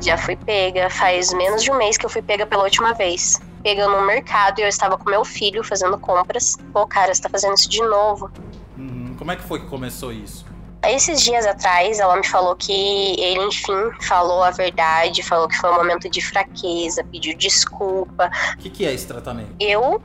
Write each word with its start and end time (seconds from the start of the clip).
Já 0.00 0.16
fui 0.16 0.36
pega. 0.36 0.88
Faz 0.90 1.32
menos 1.32 1.62
de 1.62 1.70
um 1.70 1.76
mês 1.76 1.96
que 1.96 2.06
eu 2.06 2.10
fui 2.10 2.22
pega 2.22 2.46
pela 2.46 2.64
última 2.64 2.92
vez. 2.94 3.40
Pega 3.62 3.86
no 3.86 4.06
mercado 4.06 4.58
e 4.58 4.62
eu 4.62 4.68
estava 4.68 4.96
com 4.96 5.10
meu 5.10 5.24
filho 5.24 5.62
fazendo 5.62 5.98
compras. 5.98 6.56
Pô, 6.72 6.86
cara, 6.86 7.14
você 7.14 7.22
tá 7.22 7.28
fazendo 7.28 7.56
isso 7.56 7.68
de 7.68 7.82
novo. 7.82 8.30
Uhum. 8.78 9.14
Como 9.18 9.30
é 9.30 9.36
que 9.36 9.42
foi 9.42 9.60
que 9.60 9.66
começou 9.66 10.12
isso? 10.12 10.46
Esses 10.82 11.22
dias 11.22 11.44
atrás, 11.44 12.00
ela 12.00 12.16
me 12.16 12.26
falou 12.26 12.56
que 12.56 12.72
ele, 12.72 13.42
enfim, 13.42 13.90
falou 14.00 14.42
a 14.42 14.50
verdade, 14.50 15.22
falou 15.22 15.46
que 15.46 15.56
foi 15.58 15.70
um 15.70 15.74
momento 15.74 16.08
de 16.08 16.22
fraqueza, 16.22 17.04
pediu 17.04 17.36
desculpa. 17.36 18.30
O 18.54 18.58
que, 18.58 18.70
que 18.70 18.86
é 18.86 18.94
esse 18.94 19.06
tratamento? 19.06 19.50
Eu 19.60 20.00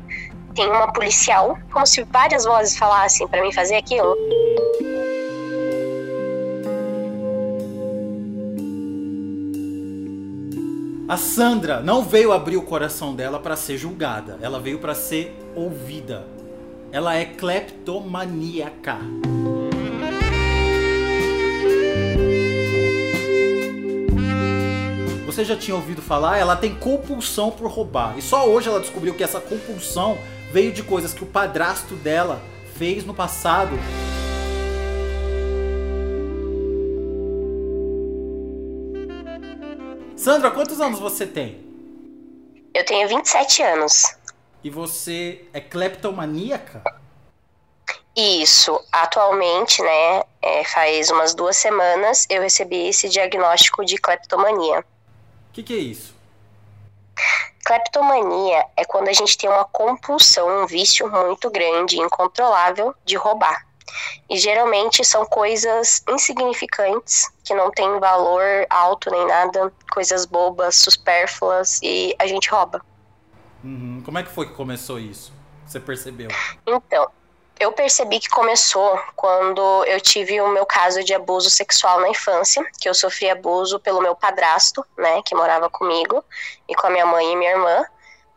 tenho 0.54 0.72
uma 0.72 0.92
policial, 0.92 1.58
como 1.72 1.86
se 1.86 2.04
várias 2.04 2.44
vozes 2.44 2.78
falassem 2.78 3.26
para 3.26 3.42
mim 3.42 3.54
fazer 3.54 3.76
aquilo. 3.76 4.16
A 11.08 11.18
Sandra 11.18 11.82
não 11.82 12.04
veio 12.04 12.32
abrir 12.32 12.58
o 12.58 12.64
coração 12.64 13.14
dela 13.14 13.38
para 13.38 13.56
ser 13.56 13.78
julgada, 13.78 14.40
ela 14.42 14.60
veio 14.60 14.80
para 14.80 14.96
ser 14.96 15.38
ouvida. 15.56 16.26
Ela 16.92 17.14
é 17.16 17.26
cleptomaníaca. 17.26 18.98
Você 25.28 25.46
já 25.46 25.56
tinha 25.56 25.76
ouvido 25.76 26.02
falar? 26.02 26.40
Ela 26.40 26.56
tem 26.56 26.74
compulsão 26.74 27.52
por 27.52 27.70
roubar. 27.70 28.18
E 28.18 28.22
só 28.24 28.50
hoje 28.50 28.68
ela 28.68 28.80
descobriu 28.80 29.14
que 29.14 29.24
essa 29.24 29.40
compulsão 29.40 30.18
veio 30.52 30.72
de 30.72 30.82
coisas 30.82 31.14
que 31.14 31.24
o 31.24 31.28
padrasto 31.28 31.94
dela 31.94 32.42
fez 32.78 33.06
no 33.06 33.14
passado. 33.14 33.78
Sandra, 40.26 40.50
quantos 40.50 40.82
anos 40.82 41.00
você 41.00 41.28
tem? 41.28 41.64
Eu 42.74 42.84
tenho 42.84 43.08
27 43.08 43.62
anos. 43.62 44.18
E 44.64 44.72
você 44.72 45.46
é 45.54 45.62
cleptomaníaca? 45.62 46.82
Isso. 48.16 48.84
Atualmente, 48.92 49.84
né, 49.84 50.24
é, 50.42 50.64
faz 50.64 51.12
umas 51.12 51.36
duas 51.36 51.56
semanas, 51.58 52.26
eu 52.28 52.42
recebi 52.42 52.88
esse 52.88 53.08
diagnóstico 53.08 53.86
de 53.86 54.00
cleptomania. 54.00 54.80
O 54.80 55.54
que, 55.54 55.62
que 55.62 55.74
é 55.76 55.78
isso? 55.78 56.16
Cleptomania 57.64 58.66
é 58.76 58.84
quando 58.84 59.10
a 59.10 59.14
gente 59.14 59.38
tem 59.38 59.48
uma 59.48 59.66
compulsão, 59.66 60.64
um 60.64 60.66
vício 60.66 61.08
muito 61.08 61.52
grande, 61.52 62.00
incontrolável 62.00 62.96
de 63.06 63.16
roubar. 63.16 63.64
E 64.30 64.38
geralmente 64.38 65.04
são 65.04 65.26
coisas 65.26 66.04
insignificantes, 66.10 67.30
que 67.44 67.54
não 67.54 67.72
têm 67.72 68.00
valor 68.00 68.66
alto 68.70 69.12
nem 69.12 69.28
nada, 69.28 69.72
coisas 69.92 70.26
bobas, 70.26 70.76
supérfluas, 70.76 71.80
e 71.84 72.16
a 72.18 72.26
gente 72.28 72.50
rouba. 72.50 72.82
Uhum. 73.64 74.02
Como 74.04 74.18
é 74.18 74.24
que 74.24 74.30
foi 74.30 74.48
que 74.48 74.54
começou 74.54 75.00
isso? 75.00 75.34
Você 75.66 75.80
percebeu? 75.80 76.30
Então, 76.66 77.10
eu 77.60 77.72
percebi 77.72 78.20
que 78.20 78.30
começou 78.30 79.00
quando 79.16 79.86
eu 79.86 80.00
tive 80.02 80.42
o 80.42 80.50
meu 80.50 80.66
caso 80.66 81.04
de 81.04 81.14
abuso 81.14 81.50
sexual 81.50 82.00
na 82.02 82.10
infância, 82.10 82.64
que 82.80 82.88
eu 82.88 82.94
sofri 82.94 83.30
abuso 83.30 83.80
pelo 83.80 84.02
meu 84.02 84.16
padrasto, 84.16 84.86
né, 84.98 85.22
que 85.24 85.34
morava 85.34 85.70
comigo, 85.70 86.24
e 86.68 86.76
com 86.76 86.88
a 86.88 86.90
minha 86.90 87.06
mãe 87.06 87.32
e 87.32 87.36
minha 87.36 87.52
irmã. 87.52 87.86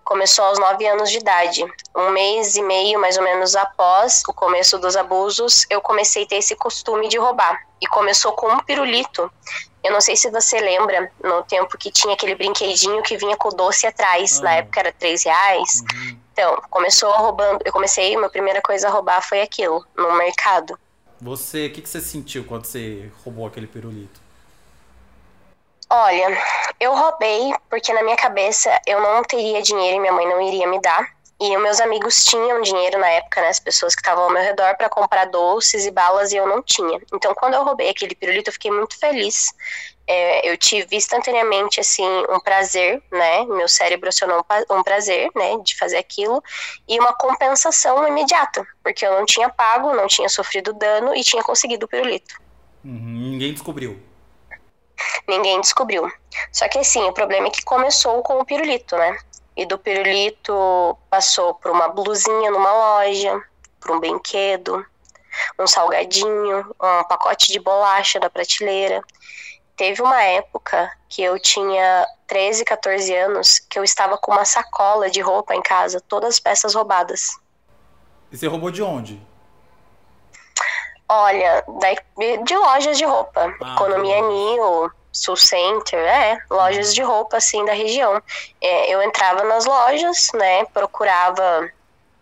Começou 0.08 0.42
aos 0.46 0.58
nove 0.58 0.86
anos 0.86 1.10
de 1.10 1.18
idade. 1.18 1.62
Um 1.94 2.08
mês 2.08 2.56
e 2.56 2.62
meio, 2.62 2.98
mais 2.98 3.18
ou 3.18 3.22
menos, 3.22 3.54
após 3.54 4.22
o 4.26 4.32
começo 4.32 4.78
dos 4.78 4.96
abusos, 4.96 5.66
eu 5.68 5.82
comecei 5.82 6.24
a 6.24 6.26
ter 6.26 6.36
esse 6.36 6.56
costume 6.56 7.08
de 7.08 7.18
roubar. 7.18 7.60
E 7.78 7.86
começou 7.86 8.32
com 8.32 8.50
um 8.50 8.58
pirulito. 8.60 9.30
Eu 9.84 9.92
não 9.92 10.00
sei 10.00 10.16
se 10.16 10.30
você 10.30 10.60
lembra, 10.60 11.12
no 11.22 11.42
tempo 11.42 11.76
que 11.76 11.92
tinha 11.92 12.14
aquele 12.14 12.34
brinquedinho 12.34 13.02
que 13.02 13.18
vinha 13.18 13.36
com 13.36 13.50
doce 13.50 13.86
atrás. 13.86 14.40
Na 14.40 14.54
época 14.54 14.80
era 14.80 14.92
três 14.92 15.24
reais. 15.24 15.82
Uhum. 15.92 16.18
Então, 16.32 16.62
começou 16.70 17.12
roubando. 17.12 17.60
Eu 17.62 17.70
comecei, 17.70 18.16
minha 18.16 18.30
primeira 18.30 18.62
coisa 18.62 18.88
a 18.88 18.90
roubar 18.90 19.20
foi 19.20 19.42
aquilo, 19.42 19.84
no 19.94 20.14
mercado. 20.14 20.78
Você, 21.20 21.66
o 21.66 21.70
que, 21.70 21.82
que 21.82 21.88
você 21.88 22.00
sentiu 22.00 22.44
quando 22.44 22.64
você 22.64 23.12
roubou 23.22 23.46
aquele 23.46 23.66
pirulito? 23.66 24.27
Olha, 25.90 26.38
eu 26.78 26.94
roubei 26.94 27.54
porque 27.70 27.92
na 27.94 28.02
minha 28.02 28.16
cabeça 28.16 28.78
eu 28.86 29.00
não 29.00 29.22
teria 29.22 29.62
dinheiro 29.62 29.96
e 29.96 30.00
minha 30.00 30.12
mãe 30.12 30.28
não 30.28 30.40
iria 30.40 30.66
me 30.66 30.80
dar. 30.80 31.16
E 31.40 31.56
os 31.56 31.62
meus 31.62 31.80
amigos 31.80 32.24
tinham 32.24 32.60
dinheiro 32.60 32.98
na 32.98 33.08
época, 33.10 33.40
né? 33.40 33.48
As 33.48 33.60
pessoas 33.60 33.94
que 33.94 34.00
estavam 34.00 34.24
ao 34.24 34.30
meu 34.30 34.42
redor 34.42 34.76
para 34.76 34.88
comprar 34.88 35.26
doces 35.26 35.86
e 35.86 35.90
balas 35.90 36.32
e 36.32 36.36
eu 36.36 36.48
não 36.48 36.60
tinha. 36.60 37.00
Então, 37.14 37.32
quando 37.32 37.54
eu 37.54 37.62
roubei 37.62 37.88
aquele 37.88 38.14
pirulito, 38.14 38.50
eu 38.50 38.52
fiquei 38.52 38.72
muito 38.72 38.98
feliz. 38.98 39.54
É, 40.04 40.50
eu 40.50 40.56
tive 40.56 40.96
instantaneamente, 40.96 41.78
assim, 41.78 42.04
um 42.28 42.40
prazer, 42.40 43.00
né? 43.12 43.44
Meu 43.44 43.68
cérebro 43.68 44.08
acionou 44.08 44.44
um 44.68 44.82
prazer, 44.82 45.30
né? 45.36 45.56
De 45.62 45.76
fazer 45.76 45.98
aquilo. 45.98 46.42
E 46.88 46.98
uma 46.98 47.12
compensação 47.12 48.06
imediata. 48.08 48.66
Porque 48.82 49.06
eu 49.06 49.12
não 49.12 49.24
tinha 49.24 49.48
pago, 49.48 49.94
não 49.94 50.08
tinha 50.08 50.28
sofrido 50.28 50.72
dano 50.72 51.14
e 51.14 51.22
tinha 51.22 51.44
conseguido 51.44 51.86
o 51.86 51.88
pirulito. 51.88 52.34
Uhum. 52.84 53.30
Ninguém 53.30 53.52
descobriu. 53.52 54.07
Ninguém 55.26 55.60
descobriu. 55.60 56.10
Só 56.52 56.68
que 56.68 56.78
assim, 56.78 57.02
o 57.04 57.12
problema 57.12 57.48
é 57.48 57.50
que 57.50 57.64
começou 57.64 58.22
com 58.22 58.38
o 58.38 58.44
pirulito, 58.44 58.96
né? 58.96 59.18
E 59.56 59.66
do 59.66 59.78
pirulito 59.78 60.96
passou 61.10 61.54
por 61.54 61.72
uma 61.72 61.88
blusinha 61.88 62.50
numa 62.50 62.72
loja, 62.72 63.42
por 63.80 63.92
um 63.92 64.00
brinquedo, 64.00 64.84
um 65.58 65.66
salgadinho, 65.66 66.74
um 66.80 67.04
pacote 67.04 67.52
de 67.52 67.58
bolacha 67.58 68.20
da 68.20 68.30
prateleira. 68.30 69.02
Teve 69.76 70.02
uma 70.02 70.22
época 70.22 70.90
que 71.08 71.22
eu 71.22 71.38
tinha 71.38 72.06
13, 72.26 72.64
14 72.64 73.14
anos 73.14 73.58
que 73.58 73.78
eu 73.78 73.84
estava 73.84 74.18
com 74.18 74.32
uma 74.32 74.44
sacola 74.44 75.10
de 75.10 75.20
roupa 75.20 75.54
em 75.54 75.62
casa, 75.62 76.00
todas 76.00 76.34
as 76.34 76.40
peças 76.40 76.74
roubadas. 76.74 77.38
E 78.30 78.36
você 78.36 78.46
roubou 78.46 78.70
de 78.70 78.82
onde? 78.82 79.20
Olha, 81.08 81.64
de 82.44 82.56
lojas 82.56 82.98
de 82.98 83.04
roupa. 83.04 83.54
Ah, 83.62 83.74
Economia 83.74 84.20
New, 84.20 84.90
Sul 85.10 85.36
Center, 85.36 85.98
é, 85.98 86.38
lojas 86.50 86.94
de 86.94 87.02
roupa 87.02 87.38
assim 87.38 87.64
da 87.64 87.72
região. 87.72 88.22
É, 88.60 88.92
eu 88.92 89.02
entrava 89.02 89.42
nas 89.44 89.64
lojas, 89.64 90.30
né, 90.34 90.64
procurava 90.66 91.70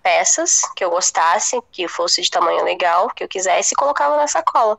peças 0.02 0.60
que 0.76 0.84
eu 0.84 0.90
gostasse, 0.90 1.60
que 1.72 1.88
fosse 1.88 2.22
de 2.22 2.30
tamanho 2.30 2.62
legal, 2.62 3.08
que 3.08 3.24
eu 3.24 3.28
quisesse 3.28 3.74
e 3.74 3.76
colocava 3.76 4.16
na 4.16 4.28
sacola. 4.28 4.78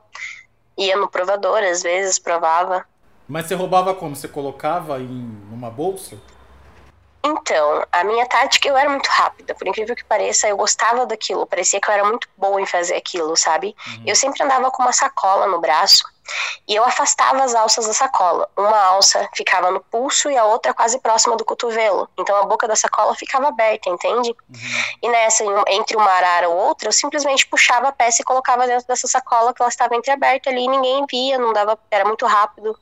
Ia 0.78 0.96
no 0.96 1.10
provador, 1.10 1.62
às 1.64 1.84
vezes 1.84 2.18
provava. 2.18 2.86
Mas 3.28 3.48
você 3.48 3.56
roubava 3.56 3.94
como? 3.94 4.16
Você 4.16 4.28
colocava 4.28 5.00
em 5.00 5.44
uma 5.52 5.70
bolsa? 5.70 6.18
Então, 7.28 7.84
a 7.92 8.04
minha 8.06 8.26
tática, 8.26 8.70
eu 8.70 8.78
era 8.78 8.90
muito 8.90 9.08
rápida, 9.08 9.54
por 9.54 9.68
incrível 9.68 9.96
que 9.96 10.04
pareça, 10.06 10.48
eu 10.48 10.56
gostava 10.56 11.06
daquilo, 11.06 11.46
parecia 11.46 11.80
que 11.80 11.90
eu 11.90 11.94
era 11.94 12.06
muito 12.06 12.28
boa 12.38 12.62
em 12.62 12.66
fazer 12.66 12.96
aquilo, 12.96 13.36
sabe? 13.36 13.76
Uhum. 13.88 14.04
Eu 14.06 14.16
sempre 14.16 14.42
andava 14.44 14.72
com 14.72 14.82
uma 14.82 14.94
sacola 14.94 15.46
no 15.46 15.60
braço 15.60 16.04
e 16.68 16.76
eu 16.76 16.84
afastava 16.86 17.44
as 17.44 17.54
alças 17.54 17.86
da 17.86 17.94
sacola. 17.94 18.50
Uma 18.58 18.78
alça 18.78 19.28
ficava 19.36 19.72
no 19.72 19.82
pulso 19.82 20.30
e 20.30 20.38
a 20.38 20.46
outra 20.46 20.74
quase 20.74 21.00
próxima 21.00 21.36
do 21.36 21.44
cotovelo. 21.44 22.10
Então 22.18 22.36
a 22.36 22.46
boca 22.46 22.68
da 22.68 22.76
sacola 22.76 23.14
ficava 23.16 23.48
aberta, 23.48 23.90
entende? 23.90 24.30
Uhum. 24.30 24.58
E 25.02 25.10
nessa, 25.10 25.44
entre 25.68 25.98
uma 25.98 26.10
arara 26.10 26.48
ou 26.48 26.56
outra, 26.56 26.88
eu 26.88 26.94
simplesmente 26.94 27.46
puxava 27.48 27.90
a 27.90 27.92
peça 27.92 28.22
e 28.22 28.26
colocava 28.26 28.66
dentro 28.66 28.88
dessa 28.88 29.08
sacola 29.08 29.54
que 29.54 29.62
ela 29.62 29.70
estava 29.70 29.96
entreaberta 29.96 30.50
ali 30.50 30.64
e 30.64 30.68
ninguém 30.68 31.06
via, 31.10 31.38
não 31.38 31.52
dava, 31.52 31.78
era 31.92 32.06
muito 32.06 32.26
rápido. 32.26 32.78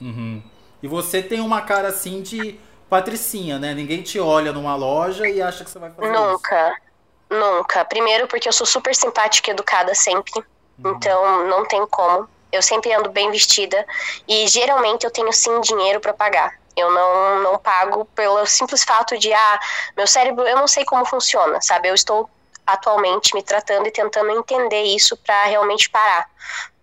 Uhum. 0.00 0.42
E 0.82 0.88
você 0.88 1.22
tem 1.22 1.40
uma 1.40 1.62
cara 1.62 1.88
assim 1.88 2.20
de 2.20 2.60
patricinha, 2.94 3.58
né? 3.58 3.74
Ninguém 3.74 4.02
te 4.02 4.20
olha 4.20 4.52
numa 4.52 4.76
loja 4.76 5.28
e 5.28 5.42
acha 5.42 5.64
que 5.64 5.70
você 5.70 5.80
vai 5.80 5.90
fazer 5.90 6.12
Nunca. 6.12 6.68
Isso. 6.68 7.36
Nunca. 7.36 7.84
Primeiro 7.84 8.28
porque 8.28 8.48
eu 8.48 8.52
sou 8.52 8.64
super 8.64 8.94
simpática 8.94 9.50
e 9.50 9.52
educada 9.52 9.92
sempre. 9.96 10.32
Uhum. 10.78 10.92
Então 10.92 11.46
não 11.48 11.66
tem 11.66 11.84
como. 11.88 12.28
Eu 12.52 12.62
sempre 12.62 12.92
ando 12.92 13.10
bem 13.10 13.32
vestida 13.32 13.84
e 14.28 14.46
geralmente 14.46 15.04
eu 15.04 15.10
tenho 15.10 15.32
sim 15.32 15.60
dinheiro 15.60 15.98
para 15.98 16.14
pagar. 16.14 16.54
Eu 16.76 16.92
não, 16.92 17.42
não 17.42 17.58
pago 17.58 18.04
pelo 18.14 18.46
simples 18.46 18.84
fato 18.84 19.18
de, 19.18 19.32
ah, 19.32 19.60
meu 19.96 20.06
cérebro, 20.06 20.46
eu 20.46 20.56
não 20.56 20.68
sei 20.68 20.84
como 20.84 21.04
funciona, 21.04 21.60
sabe? 21.60 21.88
Eu 21.88 21.94
estou 21.94 22.30
atualmente 22.64 23.34
me 23.34 23.42
tratando 23.42 23.88
e 23.88 23.90
tentando 23.90 24.30
entender 24.30 24.82
isso 24.84 25.16
para 25.16 25.46
realmente 25.46 25.90
parar. 25.90 26.30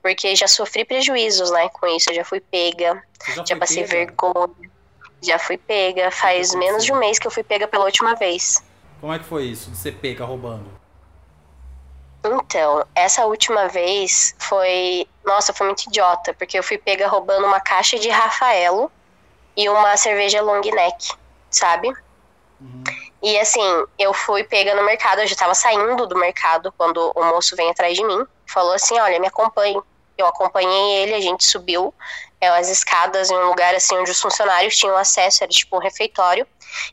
Porque 0.02 0.36
já 0.36 0.48
sofri 0.48 0.84
prejuízos, 0.84 1.52
né, 1.52 1.70
com 1.70 1.88
isso. 1.88 2.10
Eu 2.10 2.16
já 2.16 2.26
fui 2.26 2.42
pega, 2.42 3.02
já, 3.34 3.46
já 3.46 3.56
passei 3.56 3.84
pega? 3.86 3.98
vergonha. 3.98 4.71
Já 5.22 5.38
fui 5.38 5.58
pega. 5.58 6.12
Faz 6.12 6.54
menos 6.56 6.84
de 6.84 6.92
um 6.92 6.98
mês 6.98 7.20
que 7.20 7.28
eu 7.28 7.32
fui 7.32 7.44
pega 7.44 7.68
pela 7.68 7.86
última 7.86 8.16
vez. 8.16 8.64
Como 9.00 9.14
é 9.14 9.20
que 9.20 9.26
foi 9.26 9.46
isso, 9.46 9.72
de 9.72 9.78
ser 9.78 9.94
pega 9.94 10.26
roubando? 10.26 10.82
Então, 12.24 12.86
essa 12.94 13.26
última 13.26 13.68
vez 13.68 14.36
foi. 14.38 15.08
Nossa, 15.26 15.54
foi 15.54 15.68
muito 15.68 15.88
idiota, 15.88 16.34
porque 16.34 16.58
eu 16.58 16.64
fui 16.64 16.78
pega 16.78 17.08
roubando 17.08 17.46
uma 17.46 17.60
caixa 17.60 17.98
de 17.98 18.10
Rafaelo 18.10 18.92
e 19.58 19.68
uma 19.70 19.98
cerveja 19.98 20.42
long 20.42 20.62
neck, 20.62 21.14
sabe? 21.50 21.92
Uhum. 22.60 22.84
E 23.24 23.40
assim, 23.40 23.86
eu 23.98 24.14
fui 24.14 24.44
pega 24.44 24.76
no 24.76 24.84
mercado, 24.84 25.22
eu 25.22 25.28
já 25.28 25.36
tava 25.36 25.56
saindo 25.56 26.06
do 26.06 26.18
mercado 26.18 26.72
quando 26.78 27.12
o 27.16 27.24
moço 27.24 27.56
vem 27.56 27.70
atrás 27.70 27.96
de 27.96 28.04
mim, 28.04 28.26
falou 28.46 28.74
assim: 28.74 29.00
olha, 29.00 29.20
me 29.20 29.28
acompanhe. 29.28 29.80
Eu 30.18 30.28
acompanhei 30.28 31.04
ele, 31.04 31.16
a 31.16 31.22
gente 31.22 31.46
subiu 31.46 31.94
é, 32.42 32.48
as 32.50 32.70
escadas 32.70 33.30
em 33.30 33.36
um 33.36 33.48
lugar 33.48 33.76
assim 33.76 33.96
onde 33.96 34.10
os 34.10 34.20
funcionários 34.20 34.76
tinham 34.76 34.98
acesso, 34.98 35.44
era 35.44 35.52
tipo 35.52 35.78
um 35.78 35.80
refeitório. 35.80 36.46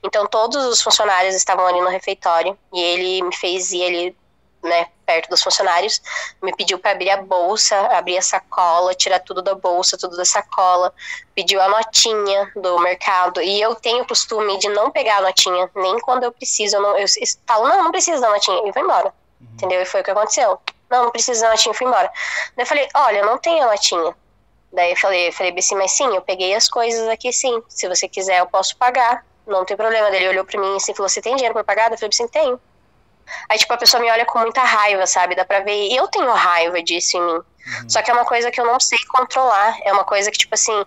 Então 0.05 0.27
todos 0.27 0.65
os 0.67 0.83
funcionários 0.83 1.35
estavam 1.35 1.67
ali 1.67 1.81
no 1.81 1.89
refeitório 1.89 2.57
e 2.73 2.81
ele 2.81 3.23
me 3.23 3.35
fez 3.35 3.73
ir 3.73 3.85
ali, 3.85 4.17
né, 4.63 4.89
perto 5.07 5.31
dos 5.31 5.43
funcionários, 5.43 6.03
me 6.43 6.55
pediu 6.55 6.79
para 6.79 6.91
abrir 6.91 7.11
a 7.11 7.23
bolsa, 7.23 7.79
abrir 7.97 8.19
a 8.19 8.23
sacola, 8.23 8.95
tirar 8.95 9.21
tudo 9.21 9.41
da 9.41 9.55
bolsa, 9.55 9.97
tudo 9.97 10.17
da 10.17 10.25
sacola, 10.25 10.93
pediu 11.35 11.63
a 11.63 11.69
notinha 11.69 12.53
do 12.55 12.79
mercado 12.81 13.41
e 13.41 13.61
eu 13.61 13.75
tenho 13.75 14.03
o 14.03 14.07
costume 14.07 14.59
de 14.59 14.69
não 14.69 14.91
pegar 14.91 15.19
a 15.19 15.23
notinha, 15.23 15.71
nem 15.75 15.99
quando 16.01 16.25
eu 16.25 16.33
preciso, 16.33 16.77
eu, 16.77 16.83
não, 16.83 16.99
eu, 16.99 17.07
falo, 17.47 17.69
não, 17.69 17.85
não 17.85 17.91
preciso 17.91 18.21
da 18.21 18.29
notinha, 18.29 18.69
e 18.69 18.73
vou 18.73 18.83
embora. 18.83 19.15
Uhum. 19.41 19.49
Entendeu? 19.55 19.83
E 19.83 19.85
foi 19.85 20.01
o 20.01 20.05
que 20.05 20.11
aconteceu. 20.11 20.61
Não, 20.91 21.05
não 21.05 21.11
precisa 21.11 21.43
da 21.43 21.51
notinha, 21.51 21.75
fui 21.75 21.87
embora. 21.87 22.11
Daí 22.57 22.65
eu 22.65 22.67
falei, 22.67 22.89
olha, 22.95 23.19
eu 23.19 23.27
não 23.27 23.39
tenho 23.39 23.63
a 23.65 23.67
notinha. 23.67 24.15
Daí 24.73 24.91
eu 24.91 24.97
falei, 24.97 25.29
eu 25.29 25.33
falei 25.33 25.55
assim, 25.57 25.75
mas 25.75 25.93
sim, 25.93 26.07
eu 26.15 26.23
peguei 26.23 26.55
as 26.55 26.69
coisas 26.69 27.09
aqui 27.09 27.33
sim. 27.33 27.63
Se 27.69 27.89
você 27.89 28.09
quiser, 28.09 28.41
eu 28.41 28.47
posso 28.47 28.77
pagar. 28.77 29.25
Não 29.47 29.65
tem 29.65 29.77
problema. 29.77 30.11
Daí 30.11 30.21
ele 30.21 30.29
olhou 30.31 30.45
pra 30.45 30.61
mim 30.61 30.77
assim 30.77 30.93
e 30.93 30.95
falou, 30.95 31.09
você 31.09 31.21
tem 31.21 31.35
dinheiro 31.35 31.55
pra 31.55 31.65
pagar? 31.65 31.91
Eu 31.91 31.99
falei 31.99 32.11
assim, 32.13 32.29
tenho. 32.29 32.61
Aí, 33.49 33.59
tipo, 33.59 33.73
a 33.73 33.77
pessoa 33.77 34.03
me 34.03 34.11
olha 34.11 34.25
com 34.25 34.39
muita 34.39 34.63
raiva, 34.63 35.07
sabe? 35.07 35.35
Dá 35.35 35.45
pra 35.45 35.61
ver. 35.61 35.89
E 35.89 35.97
eu 35.97 36.09
tenho 36.09 36.31
raiva 36.33 36.83
disso 36.83 37.17
em 37.17 37.21
mim. 37.21 37.33
Uhum. 37.33 37.89
Só 37.89 38.03
que 38.03 38.11
é 38.11 38.15
uma 38.15 38.25
coisa 38.25 38.51
que 38.51 38.61
eu 38.61 38.67
não 38.67 38.81
sei 38.81 38.99
controlar. 39.09 39.79
É 39.85 39.93
uma 39.93 40.05
coisa 40.05 40.31
que, 40.31 40.39
tipo 40.39 40.55
assim, 40.55 40.85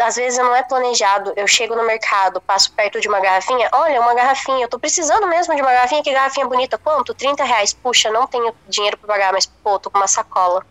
às 0.00 0.16
vezes 0.16 0.38
não 0.38 0.54
é 0.54 0.62
planejado. 0.62 1.32
Eu 1.36 1.46
chego 1.46 1.74
no 1.74 1.84
mercado, 1.84 2.40
passo 2.40 2.72
perto 2.72 3.00
de 3.00 3.08
uma 3.08 3.20
garrafinha. 3.20 3.68
Olha, 3.72 4.00
uma 4.00 4.14
garrafinha. 4.14 4.64
Eu 4.64 4.68
tô 4.68 4.78
precisando 4.78 5.26
mesmo 5.26 5.54
de 5.54 5.60
uma 5.60 5.72
garrafinha. 5.72 6.02
Que 6.02 6.12
garrafinha 6.12 6.46
bonita. 6.46 6.78
Quanto? 6.78 7.14
30 7.14 7.44
reais. 7.44 7.72
Puxa, 7.72 8.10
não 8.10 8.26
tenho 8.26 8.54
dinheiro 8.68 8.96
pra 8.98 9.08
pagar, 9.08 9.32
mas, 9.32 9.46
pô, 9.46 9.78
tô 9.78 9.90
com 9.90 9.98
uma 9.98 10.08
sacola. 10.08 10.64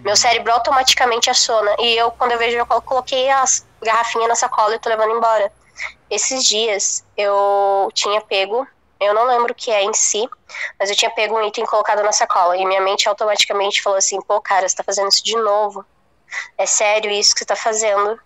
Meu 0.00 0.16
cérebro 0.16 0.52
automaticamente 0.52 1.30
assona. 1.30 1.74
E 1.78 1.96
eu, 1.96 2.10
quando 2.12 2.32
eu 2.32 2.38
vejo, 2.38 2.56
eu 2.56 2.66
coloquei 2.66 3.30
as 3.30 3.66
garrafinhas 3.82 4.28
na 4.28 4.34
sacola 4.34 4.74
e 4.74 4.78
tô 4.78 4.88
levando 4.88 5.16
embora. 5.16 5.52
Esses 6.10 6.44
dias 6.44 7.04
eu 7.16 7.90
tinha 7.92 8.20
pego, 8.20 8.66
eu 9.00 9.14
não 9.14 9.24
lembro 9.24 9.52
o 9.52 9.54
que 9.54 9.70
é 9.70 9.84
em 9.84 9.92
si, 9.92 10.28
mas 10.78 10.90
eu 10.90 10.96
tinha 10.96 11.10
pego 11.10 11.38
um 11.38 11.46
item 11.46 11.64
colocado 11.66 12.02
na 12.02 12.12
sacola. 12.12 12.56
E 12.56 12.64
minha 12.64 12.80
mente 12.80 13.08
automaticamente 13.08 13.82
falou 13.82 13.98
assim: 13.98 14.20
pô, 14.22 14.40
cara, 14.40 14.68
você 14.68 14.74
tá 14.74 14.82
fazendo 14.82 15.08
isso 15.08 15.24
de 15.24 15.36
novo. 15.36 15.84
É 16.56 16.66
sério 16.66 17.10
isso 17.10 17.32
que 17.32 17.40
você 17.40 17.46
tá 17.46 17.56
fazendo. 17.56 18.18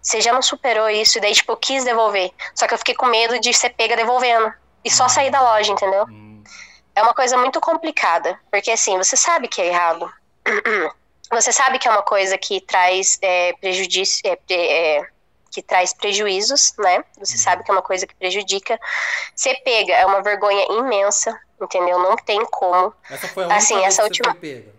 Você 0.00 0.20
já 0.20 0.32
não 0.32 0.42
superou 0.42 0.88
isso. 0.88 1.18
E 1.18 1.20
daí, 1.20 1.32
tipo, 1.32 1.52
eu 1.52 1.56
quis 1.56 1.84
devolver. 1.84 2.30
Só 2.54 2.66
que 2.66 2.74
eu 2.74 2.78
fiquei 2.78 2.94
com 2.94 3.06
medo 3.06 3.38
de 3.40 3.52
ser 3.52 3.70
pega 3.70 3.96
devolvendo. 3.96 4.52
E 4.84 4.90
só 4.90 5.08
sair 5.08 5.30
da 5.30 5.40
loja, 5.40 5.72
entendeu? 5.72 6.04
Hum. 6.04 6.42
É 6.94 7.02
uma 7.02 7.14
coisa 7.14 7.36
muito 7.36 7.60
complicada. 7.60 8.38
Porque 8.50 8.70
assim, 8.70 8.96
você 8.96 9.16
sabe 9.16 9.48
que 9.48 9.60
é 9.60 9.66
errado. 9.66 10.10
você 11.30 11.52
sabe 11.52 11.78
que 11.78 11.86
é 11.86 11.90
uma 11.90 12.02
coisa 12.02 12.38
que 12.38 12.60
traz 12.60 13.18
é, 13.20 13.52
prejudício, 13.60 14.22
é, 14.24 14.38
é, 14.50 15.06
que 15.50 15.62
traz 15.62 15.92
prejuízos, 15.92 16.72
né? 16.78 17.04
Você 17.18 17.34
uhum. 17.34 17.38
sabe 17.38 17.64
que 17.64 17.70
é 17.70 17.74
uma 17.74 17.82
coisa 17.82 18.06
que 18.06 18.14
prejudica. 18.14 18.78
Você 19.34 19.54
pega, 19.56 19.94
é 19.94 20.06
uma 20.06 20.22
vergonha 20.22 20.64
imensa, 20.70 21.38
entendeu? 21.60 21.98
Não 21.98 22.16
tem 22.16 22.44
como. 22.46 22.94
Essa 23.10 23.28
foi 23.28 23.44
a 23.44 23.56
assim, 23.56 23.74
última 23.74 23.88
essa 23.88 24.02
vez 24.02 24.10
última... 24.10 24.34
que 24.34 24.40
você 24.40 24.46
foi 24.46 24.62
pega. 24.62 24.78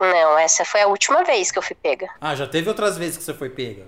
Não, 0.00 0.38
essa 0.38 0.64
foi 0.64 0.80
a 0.80 0.86
última 0.86 1.22
vez 1.24 1.50
que 1.50 1.58
eu 1.58 1.62
fui 1.62 1.76
pega. 1.76 2.08
Ah, 2.20 2.34
já 2.34 2.46
teve 2.46 2.68
outras 2.68 2.96
vezes 2.96 3.18
que 3.18 3.22
você 3.22 3.34
foi 3.34 3.50
pega? 3.50 3.86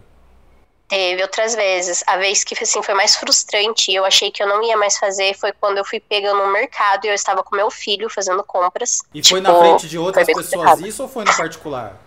Teve 0.93 1.23
outras 1.23 1.55
vezes. 1.55 2.05
A 2.07 2.19
vez 2.19 2.45
que 2.45 2.55
assim, 2.63 2.83
foi 2.83 2.93
mais 2.93 3.17
frustrante 3.17 3.91
e 3.91 3.95
eu 3.95 4.05
achei 4.05 4.31
que 4.31 4.43
eu 4.43 4.47
não 4.47 4.63
ia 4.63 4.77
mais 4.77 4.99
fazer 4.99 5.33
foi 5.33 5.51
quando 5.51 5.79
eu 5.79 5.85
fui 5.87 5.99
pegando 5.99 6.45
no 6.45 6.53
mercado 6.53 7.07
e 7.07 7.09
eu 7.09 7.15
estava 7.15 7.43
com 7.43 7.57
meu 7.57 7.71
filho 7.71 8.11
fazendo 8.11 8.45
compras. 8.45 8.99
E 9.15 9.23
tipo, 9.23 9.37
foi 9.37 9.41
na 9.41 9.59
frente 9.59 9.89
de 9.89 9.97
outras 9.97 10.27
pessoas 10.27 10.81
isso 10.81 11.03
ou 11.03 11.09
foi 11.09 11.25
no 11.25 11.35
particular? 11.35 11.99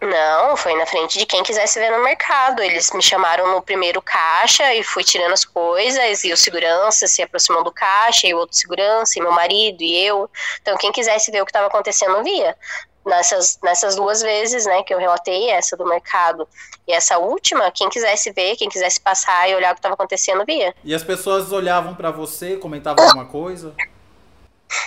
Não, 0.00 0.56
foi 0.56 0.74
na 0.74 0.84
frente 0.86 1.16
de 1.16 1.24
quem 1.24 1.44
quisesse 1.44 1.78
ver 1.78 1.92
no 1.92 2.02
mercado. 2.02 2.60
Eles 2.60 2.90
me 2.90 3.00
chamaram 3.00 3.52
no 3.52 3.62
primeiro 3.62 4.02
caixa 4.02 4.74
e 4.74 4.82
fui 4.82 5.04
tirando 5.04 5.32
as 5.32 5.44
coisas, 5.44 6.24
e 6.24 6.32
o 6.32 6.36
segurança 6.36 7.06
se 7.06 7.22
aproximou 7.22 7.62
do 7.62 7.70
caixa, 7.70 8.26
e 8.26 8.34
o 8.34 8.38
outro 8.38 8.56
segurança, 8.56 9.20
e 9.20 9.22
meu 9.22 9.30
marido, 9.30 9.80
e 9.82 10.04
eu. 10.04 10.28
Então, 10.60 10.76
quem 10.76 10.90
quisesse 10.90 11.30
ver 11.30 11.40
o 11.42 11.44
que 11.44 11.50
estava 11.50 11.68
acontecendo, 11.68 12.24
via 12.24 12.56
nessas, 13.04 13.58
nessas 13.62 13.96
duas 13.96 14.22
vezes, 14.22 14.64
né, 14.66 14.82
que 14.82 14.94
eu 14.94 14.98
relatei, 14.98 15.50
essa 15.50 15.76
do 15.76 15.86
mercado 15.86 16.48
e 16.86 16.92
essa 16.92 17.18
última, 17.18 17.70
quem 17.70 17.88
quisesse 17.88 18.30
ver, 18.32 18.56
quem 18.56 18.68
quisesse 18.68 19.00
passar 19.00 19.48
e 19.48 19.54
olhar 19.54 19.70
o 19.70 19.74
que 19.74 19.78
estava 19.78 19.94
acontecendo, 19.94 20.44
via. 20.44 20.74
E 20.84 20.94
as 20.94 21.02
pessoas 21.02 21.52
olhavam 21.52 21.94
para 21.94 22.10
você, 22.10 22.56
comentavam 22.56 23.04
alguma 23.04 23.26
coisa? 23.26 23.74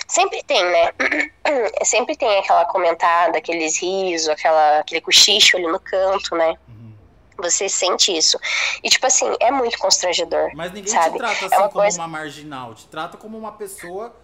Sempre 0.06 0.42
tem, 0.42 0.64
né? 0.64 0.92
Sempre 1.84 2.16
tem 2.16 2.38
aquela 2.38 2.64
comentada, 2.66 3.38
aqueles 3.38 3.80
risos, 3.80 4.28
aquela, 4.28 4.80
aquele 4.80 5.00
cochicho 5.00 5.56
ali 5.56 5.66
no 5.66 5.80
canto, 5.80 6.34
né? 6.36 6.56
Uhum. 6.68 6.92
Você 7.38 7.68
sente 7.68 8.16
isso. 8.16 8.38
E, 8.82 8.88
tipo 8.90 9.06
assim, 9.06 9.32
é 9.40 9.50
muito 9.50 9.78
constrangedor. 9.78 10.50
Mas 10.54 10.72
ninguém 10.72 10.92
sabe? 10.92 11.12
te 11.12 11.18
trata 11.18 11.46
assim 11.46 11.54
é 11.54 11.58
uma 11.58 11.68
como 11.68 11.82
coisa... 11.82 12.00
uma 12.00 12.08
marginal. 12.08 12.74
Te 12.74 12.86
trata 12.86 13.16
como 13.16 13.38
uma 13.38 13.52
pessoa 13.52 14.14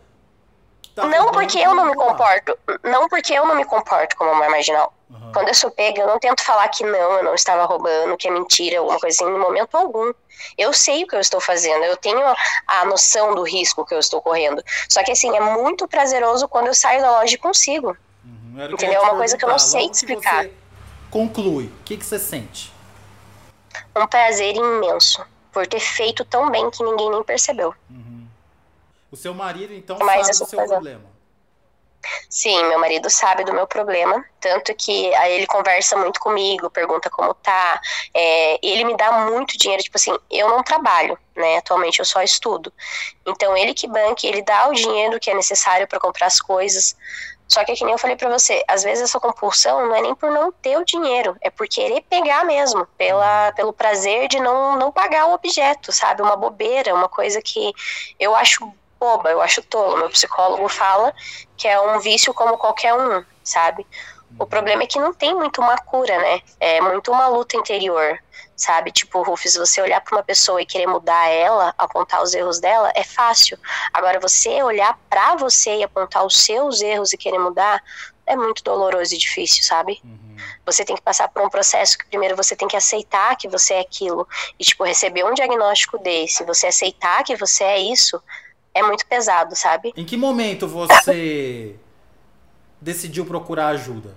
Tá 0.95 1.07
não 1.07 1.33
porque 1.33 1.59
eu 1.59 1.75
não 1.75 1.87
me 1.87 1.95
comporto, 1.95 2.57
não 2.85 3.09
porque 3.09 3.33
eu 3.33 3.45
não 3.45 3.57
me 3.57 3.65
comporto 3.65 4.17
como 4.17 4.31
uma 4.31 4.49
marginal. 4.49 4.95
Uhum. 5.11 5.33
Quando 5.33 5.49
eu 5.49 5.55
sou 5.55 5.71
pega, 5.71 6.01
eu 6.01 6.07
não 6.07 6.21
tento 6.21 6.43
falar 6.43 6.69
que 6.69 6.85
não, 6.85 7.13
eu 7.15 7.25
não 7.25 7.35
estava 7.35 7.65
roubando, 7.65 8.17
que 8.17 8.29
é 8.29 8.31
mentira, 8.31 8.79
alguma 8.79 9.01
coisa 9.01 9.17
assim, 9.17 9.33
em 9.33 9.39
momento 9.39 9.77
algum. 9.77 10.13
Eu 10.57 10.73
sei 10.73 11.03
o 11.03 11.07
que 11.09 11.17
eu 11.17 11.21
estou 11.21 11.41
fazendo, 11.41 11.85
eu 11.85 11.97
tenho 11.97 12.23
a 12.67 12.85
noção 12.85 13.35
do 13.35 13.43
risco 13.43 13.85
que 13.85 13.93
eu 13.93 13.99
estou 13.99 14.23
correndo. 14.23 14.63
Só 14.89 15.03
que 15.03 15.11
assim, 15.11 15.37
é 15.37 15.41
muito 15.41 15.89
prazeroso 15.89 16.47
quando 16.47 16.69
eu 16.69 16.75
saio 16.75 17.01
da 17.01 17.11
loja 17.11 17.35
e 17.35 17.39
consigo. 17.39 17.97
Uhum. 18.25 18.65
Entendeu? 18.71 19.01
É 19.01 19.05
uma 19.05 19.17
coisa 19.17 19.37
que 19.37 19.45
eu 19.45 19.49
não 19.49 19.59
sei 19.59 19.87
explicar. 19.87 20.47
conclui, 21.11 21.67
o 21.67 21.85
que, 21.85 21.97
que 21.97 22.05
você 22.05 22.21
sente? 22.21 22.73
Um 23.97 24.07
prazer 24.07 24.55
imenso 24.55 25.25
por 25.53 25.67
ter 25.67 25.81
feito 25.81 26.25
tão 26.25 26.51
bem 26.51 26.71
que 26.71 26.83
ninguém 26.85 27.11
nem 27.11 27.23
percebeu. 27.23 27.75
Uhum. 27.91 28.14
O 29.15 29.17
seu 29.17 29.33
marido, 29.33 29.73
então, 29.73 29.97
Mas 30.01 30.27
sabe 30.27 30.39
do 30.41 30.51
seu 30.51 30.67
problema. 30.67 31.15
Sim, 32.29 32.65
meu 32.65 32.81
marido 32.81 33.09
sabe 33.09 33.45
do 33.45 33.53
meu 33.53 33.65
problema, 33.65 34.25
tanto 34.41 34.75
que 34.75 35.15
aí 35.15 35.35
ele 35.35 35.47
conversa 35.47 35.97
muito 35.97 36.19
comigo, 36.19 36.69
pergunta 36.69 37.09
como 37.09 37.33
tá, 37.33 37.81
é, 38.13 38.59
ele 38.61 38.85
me 38.85 38.97
dá 38.97 39.13
muito 39.31 39.57
dinheiro, 39.57 39.83
tipo 39.85 39.97
assim, 39.97 40.15
eu 40.29 40.49
não 40.49 40.63
trabalho, 40.63 41.17
né, 41.35 41.59
atualmente 41.59 42.01
eu 42.01 42.05
só 42.05 42.23
estudo, 42.23 42.71
então 43.25 43.57
ele 43.57 43.73
que 43.73 43.87
banque, 43.87 44.27
ele 44.27 44.43
dá 44.43 44.69
o 44.69 44.75
dinheiro 44.75 45.19
que 45.19 45.31
é 45.31 45.35
necessário 45.35 45.89
para 45.89 45.99
comprar 45.99 46.27
as 46.27 46.39
coisas, 46.39 46.95
só 47.47 47.65
que, 47.65 47.75
que 47.75 47.85
nem 47.85 47.93
eu 47.93 47.99
falei 47.99 48.17
para 48.17 48.31
você, 48.31 48.65
às 48.67 48.83
vezes 48.83 49.05
essa 49.05 49.21
compulsão 49.21 49.87
não 49.87 49.95
é 49.95 50.03
nem 50.03 50.15
por 50.15 50.31
não 50.31 50.51
ter 50.51 50.77
o 50.77 50.85
dinheiro, 50.85 51.37
é 51.41 51.51
por 51.51 51.69
querer 51.69 52.03
pegar 52.03 52.45
mesmo, 52.45 52.87
pela, 52.99 53.53
pelo 53.53 53.73
prazer 53.73 54.29
de 54.29 54.41
não, 54.41 54.77
não 54.77 54.91
pagar 54.91 55.27
o 55.27 55.35
objeto, 55.35 55.93
sabe? 55.93 56.23
Uma 56.23 56.37
bobeira, 56.37 56.95
uma 56.95 57.09
coisa 57.09 57.41
que 57.43 57.73
eu 58.19 58.35
acho 58.35 58.73
boba, 59.05 59.31
eu 59.31 59.43
acho 59.43 59.61
tolo. 59.63 59.99
Meu 59.99 60.09
psicólogo 60.09 60.67
fala 60.69 61.13
que 61.59 61.69
é 61.69 61.79
um 61.79 62.01
vício 62.01 62.33
como 62.33 62.57
qualquer 62.57 62.95
um, 62.95 63.23
sabe? 63.43 63.87
O 64.39 64.47
problema 64.47 64.83
é 64.83 64.87
que 64.87 64.99
não 64.99 65.13
tem 65.13 65.35
muito 65.35 65.61
uma 65.61 65.77
cura, 65.77 66.19
né? 66.19 66.41
É 66.59 66.81
muito 66.81 67.13
uma 67.13 67.29
luta 67.29 67.57
interior, 67.57 68.19
sabe? 68.57 68.91
Tipo, 68.91 69.23
Rufus, 69.23 69.55
você 69.55 69.81
olhar 69.81 70.01
para 70.01 70.17
uma 70.17 70.25
pessoa 70.25 70.61
e 70.61 70.67
querer 70.67 70.87
mudar 70.87 71.29
ela, 71.29 71.75
apontar 71.79 72.23
os 72.23 72.35
erros 72.35 72.59
dela, 72.59 72.91
é 72.97 73.05
fácil. 73.05 73.59
Agora, 73.93 74.19
você 74.19 74.63
olhar 74.63 74.99
para 75.09 75.37
você 75.37 75.77
e 75.77 75.85
apontar 75.85 76.25
os 76.25 76.43
seus 76.43 76.81
erros 76.81 77.13
e 77.13 77.19
querer 77.19 77.39
mudar, 77.39 77.81
é 78.27 78.35
muito 78.35 78.65
doloroso 78.65 79.15
e 79.15 79.19
difícil, 79.19 79.63
sabe? 79.63 80.01
Uhum. 80.03 80.37
Você 80.67 80.85
tem 80.85 80.97
que 80.97 81.03
passar 81.03 81.29
por 81.29 81.43
um 81.43 81.51
processo 81.51 81.97
que 81.99 82.07
primeiro 82.07 82.35
você 82.35 82.57
tem 82.57 82.67
que 82.67 82.77
aceitar 82.77 83.37
que 83.37 83.49
você 83.49 83.75
é 83.75 83.81
aquilo. 83.81 84.27
E, 84.59 84.65
tipo, 84.65 84.83
receber 84.83 85.25
um 85.25 85.35
diagnóstico 85.35 85.99
desse, 85.99 86.43
você 86.45 86.69
aceitar 86.69 87.23
que 87.23 87.37
você 87.37 87.65
é 87.65 87.79
isso, 87.79 88.21
é 88.75 88.83
muito 88.83 89.07
pesado, 89.07 89.55
sabe? 89.55 89.93
Em 89.97 90.05
que 90.05 90.17
momento 90.17 90.67
você 90.67 91.77
decidiu 92.81 93.25
procurar 93.25 93.69
ajuda? 93.69 94.15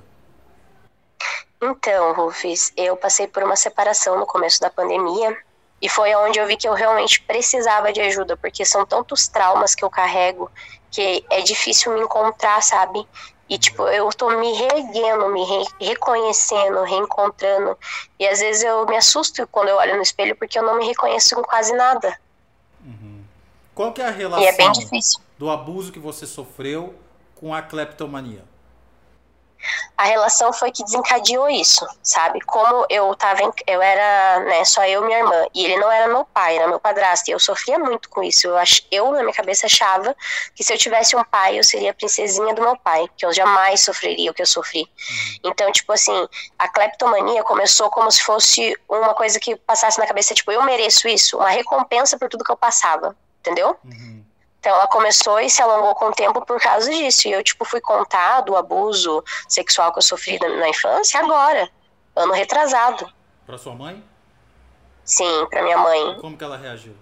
Então, 1.62 2.14
Rufus, 2.14 2.72
eu 2.76 2.96
passei 2.98 3.28
por 3.28 3.44
uma 3.44 3.56
separação 3.56 4.20
no 4.20 4.26
começo 4.26 4.60
da 4.60 4.70
pandemia 4.70 5.36
e 5.82 5.88
foi 5.88 6.14
onde 6.16 6.40
eu 6.40 6.48
vi 6.48 6.58
que 6.58 6.68
eu 6.68 6.74
realmente 6.74 7.22
precisava 7.22 7.94
de 7.94 8.02
ajuda, 8.02 8.36
porque 8.36 8.66
são 8.66 8.86
tantos 8.86 9.28
traumas 9.28 9.76
que 9.76 9.84
eu 9.84 9.90
carrego 9.90 10.52
que 10.90 11.24
é 11.30 11.42
difícil 11.42 11.94
me 11.94 12.02
encontrar, 12.02 12.62
sabe? 12.62 13.06
E, 13.50 13.58
tipo, 13.58 13.84
eu 13.88 14.10
tô 14.10 14.30
me 14.30 14.54
reerguendo, 14.54 15.30
me 15.30 15.44
re 15.44 15.66
reconhecendo, 15.80 16.84
reencontrando. 16.84 17.78
E 18.20 18.28
às 18.28 18.40
vezes 18.40 18.64
eu 18.64 18.86
me 18.86 18.98
assusto 18.98 19.48
quando 19.48 19.70
eu 19.70 19.78
olho 19.78 19.96
no 19.96 20.02
espelho 20.02 20.36
porque 20.36 20.60
eu 20.60 20.64
não 20.64 20.78
me 20.78 20.86
reconheço 20.86 21.40
em 21.40 21.44
quase 21.44 21.74
nada. 21.74 22.20
Qual 23.78 23.94
que 23.94 24.02
é 24.02 24.08
a 24.08 24.10
relação 24.10 24.44
é 24.44 25.00
do 25.38 25.52
abuso 25.52 25.92
que 25.92 26.00
você 26.00 26.26
sofreu 26.26 26.96
com 27.36 27.54
a 27.54 27.62
cleptomania? 27.62 28.44
a 29.98 30.06
relação 30.06 30.54
foi 30.54 30.72
que 30.72 30.84
desencadeou 30.84 31.50
isso, 31.50 31.86
sabe? 32.04 32.40
Como 32.42 32.86
eu 32.90 33.16
tava, 33.16 33.42
em, 33.42 33.52
eu 33.66 33.82
era, 33.82 34.40
né, 34.42 34.64
só 34.64 34.86
eu 34.86 35.04
e 35.04 35.06
minha 35.06 35.20
irmã, 35.20 35.46
e 35.54 35.66
ele 35.66 35.78
não 35.78 35.92
era 35.92 36.08
meu 36.08 36.24
pai, 36.26 36.56
era 36.56 36.68
meu 36.68 36.80
padrasto, 36.80 37.30
e 37.30 37.34
eu 37.34 37.40
sofria 37.40 37.80
muito 37.80 38.08
com 38.10 38.22
isso. 38.24 38.48
Eu, 38.48 38.58
ach, 38.58 38.82
eu 38.92 39.12
na 39.12 39.22
minha 39.22 39.34
cabeça 39.34 39.66
achava 39.66 40.16
que 40.56 40.64
se 40.64 40.72
eu 40.72 40.78
tivesse 40.78 41.16
um 41.16 41.24
pai, 41.24 41.58
eu 41.58 41.64
seria 41.64 41.92
a 41.92 41.94
princesinha 41.94 42.54
do 42.54 42.62
meu 42.62 42.78
pai, 42.78 43.08
que 43.18 43.26
eu 43.26 43.34
jamais 43.34 43.82
sofreria 43.82 44.30
o 44.30 44.34
que 44.34 44.42
eu 44.42 44.46
sofri. 44.46 44.82
Uhum. 44.82 45.52
Então, 45.52 45.72
tipo 45.72 45.92
assim, 45.92 46.28
a 46.60 46.68
cleptomania 46.68 47.44
começou 47.44 47.90
como 47.90 48.12
se 48.12 48.22
fosse 48.22 48.78
uma 48.88 49.16
coisa 49.16 49.40
que 49.40 49.56
passasse 49.56 50.00
na 50.00 50.06
cabeça, 50.06 50.34
tipo, 50.36 50.52
eu 50.52 50.62
mereço 50.64 51.08
isso, 51.08 51.38
uma 51.38 51.50
recompensa 51.50 52.18
por 52.20 52.30
tudo 52.30 52.44
que 52.44 52.52
eu 52.52 52.58
passava, 52.58 53.16
entendeu? 53.48 53.78
Uhum. 53.84 54.24
Então 54.60 54.76
ela 54.76 54.88
começou 54.88 55.40
e 55.40 55.50
se 55.50 55.62
alongou 55.62 55.96
com 55.96 56.06
o 56.06 56.12
tempo 56.12 56.46
por 56.46 56.60
causa 56.60 56.92
disso. 56.92 57.28
E 57.28 57.32
eu, 57.32 57.44
tipo, 57.44 57.64
fui 57.64 57.80
contar 57.80 58.42
do 58.42 58.56
abuso 58.56 59.24
sexual 59.48 59.94
que 59.94 60.00
eu 60.00 60.04
sofri 60.04 60.38
na 60.40 60.70
infância 60.70 61.20
agora, 61.20 61.70
ano 62.16 62.34
retrasado. 62.34 63.10
Pra 63.46 63.58
sua 63.58 63.74
mãe? 63.74 64.04
Sim, 65.06 65.48
pra 65.50 65.64
minha 65.64 65.78
mãe. 65.78 66.18
Como 66.20 66.38
que 66.38 66.44
ela 66.44 66.58
reagiu? 66.58 66.94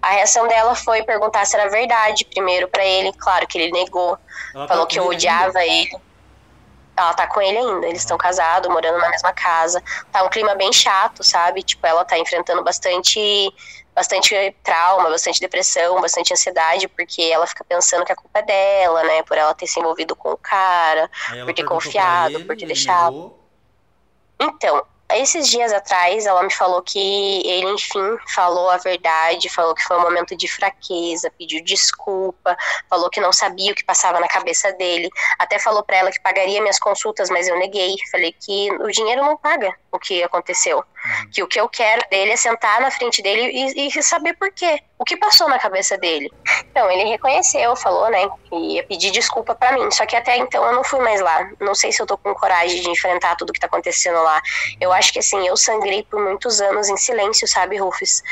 A 0.00 0.12
reação 0.12 0.48
dela 0.48 0.74
foi 0.74 1.02
perguntar 1.02 1.44
se 1.44 1.54
era 1.54 1.68
verdade 1.68 2.24
primeiro 2.24 2.66
para 2.68 2.82
ele, 2.82 3.12
claro 3.12 3.46
que 3.46 3.58
ele 3.58 3.70
negou. 3.70 4.18
Ela 4.54 4.66
tá 4.66 4.68
falou 4.72 4.86
tá 4.86 4.92
que 4.92 4.98
eu 4.98 5.06
odiava 5.06 5.58
ainda? 5.58 5.64
ele. 5.64 6.02
Ela 6.96 7.14
tá 7.14 7.26
com 7.26 7.40
ele 7.40 7.58
ainda, 7.58 7.86
eles 7.86 8.00
estão 8.00 8.16
casados, 8.16 8.70
morando 8.70 8.98
na 8.98 9.10
mesma 9.10 9.32
casa. 9.32 9.82
Tá 10.10 10.22
um 10.22 10.28
clima 10.30 10.54
bem 10.54 10.72
chato, 10.72 11.22
sabe? 11.22 11.62
Tipo, 11.62 11.86
ela 11.86 12.04
tá 12.04 12.18
enfrentando 12.18 12.62
bastante 12.64 13.52
bastante 13.94 14.34
trauma, 14.62 15.10
bastante 15.10 15.40
depressão, 15.40 16.00
bastante 16.00 16.32
ansiedade, 16.32 16.88
porque 16.88 17.22
ela 17.22 17.46
fica 17.46 17.64
pensando 17.64 18.04
que 18.04 18.12
a 18.12 18.16
culpa 18.16 18.38
é 18.38 18.42
dela, 18.42 19.02
né? 19.04 19.22
Por 19.22 19.36
ela 19.36 19.54
ter 19.54 19.66
se 19.66 19.80
envolvido 19.80 20.14
com 20.16 20.32
o 20.32 20.36
cara, 20.36 21.10
por 21.44 21.52
ter 21.52 21.64
confiado, 21.64 22.36
ele, 22.36 22.44
por 22.44 22.56
ter 22.56 22.66
deixado. 22.66 23.34
Então, 24.40 24.82
esses 25.14 25.48
dias 25.48 25.72
atrás, 25.72 26.24
ela 26.24 26.42
me 26.42 26.52
falou 26.52 26.80
que 26.82 26.98
ele, 27.46 27.66
enfim, 27.70 28.16
falou 28.34 28.70
a 28.70 28.76
verdade, 28.76 29.48
falou 29.48 29.74
que 29.74 29.82
foi 29.82 29.98
um 29.98 30.02
momento 30.02 30.36
de 30.36 30.46
fraqueza, 30.48 31.32
pediu 31.36 31.62
desculpa, 31.64 32.56
falou 32.88 33.10
que 33.10 33.20
não 33.20 33.32
sabia 33.32 33.72
o 33.72 33.74
que 33.74 33.84
passava 33.84 34.20
na 34.20 34.28
cabeça 34.28 34.72
dele, 34.72 35.10
até 35.38 35.58
falou 35.58 35.82
para 35.82 35.96
ela 35.96 36.12
que 36.12 36.20
pagaria 36.20 36.60
minhas 36.60 36.78
consultas, 36.78 37.28
mas 37.28 37.48
eu 37.48 37.58
neguei. 37.58 37.96
Falei 38.10 38.32
que 38.32 38.70
o 38.72 38.88
dinheiro 38.90 39.22
não 39.24 39.36
paga 39.36 39.74
o 39.92 39.98
que 39.98 40.22
aconteceu. 40.22 40.78
Uhum. 40.78 41.30
Que 41.32 41.42
o 41.42 41.46
que 41.46 41.60
eu 41.60 41.68
quero 41.68 42.02
dele 42.10 42.32
é 42.32 42.36
sentar 42.36 42.80
na 42.80 42.90
frente 42.90 43.22
dele 43.22 43.50
e, 43.52 43.86
e 43.86 44.02
saber 44.02 44.34
por 44.34 44.50
quê. 44.52 44.80
O 44.98 45.04
que 45.04 45.16
passou 45.16 45.48
na 45.48 45.58
cabeça 45.58 45.96
dele. 45.96 46.30
Então, 46.70 46.90
ele 46.90 47.08
reconheceu, 47.08 47.74
falou, 47.74 48.10
né, 48.10 48.28
que 48.48 48.54
ia 48.54 48.84
pedir 48.84 49.10
desculpa 49.10 49.54
para 49.54 49.72
mim. 49.72 49.90
Só 49.90 50.04
que 50.04 50.14
até 50.14 50.36
então 50.36 50.64
eu 50.64 50.72
não 50.72 50.84
fui 50.84 51.00
mais 51.00 51.20
lá. 51.20 51.50
Não 51.58 51.74
sei 51.74 51.90
se 51.90 52.02
eu 52.02 52.06
tô 52.06 52.18
com 52.18 52.34
coragem 52.34 52.82
de 52.82 52.90
enfrentar 52.90 53.36
tudo 53.36 53.52
que 53.52 53.60
tá 53.60 53.66
acontecendo 53.66 54.22
lá. 54.22 54.40
Eu 54.80 54.92
acho 54.92 55.12
que 55.12 55.18
assim, 55.18 55.46
eu 55.46 55.56
sangrei 55.56 56.02
por 56.02 56.20
muitos 56.20 56.60
anos 56.60 56.88
em 56.88 56.96
silêncio, 56.96 57.48
sabe, 57.48 57.78
Rufus? 57.78 58.22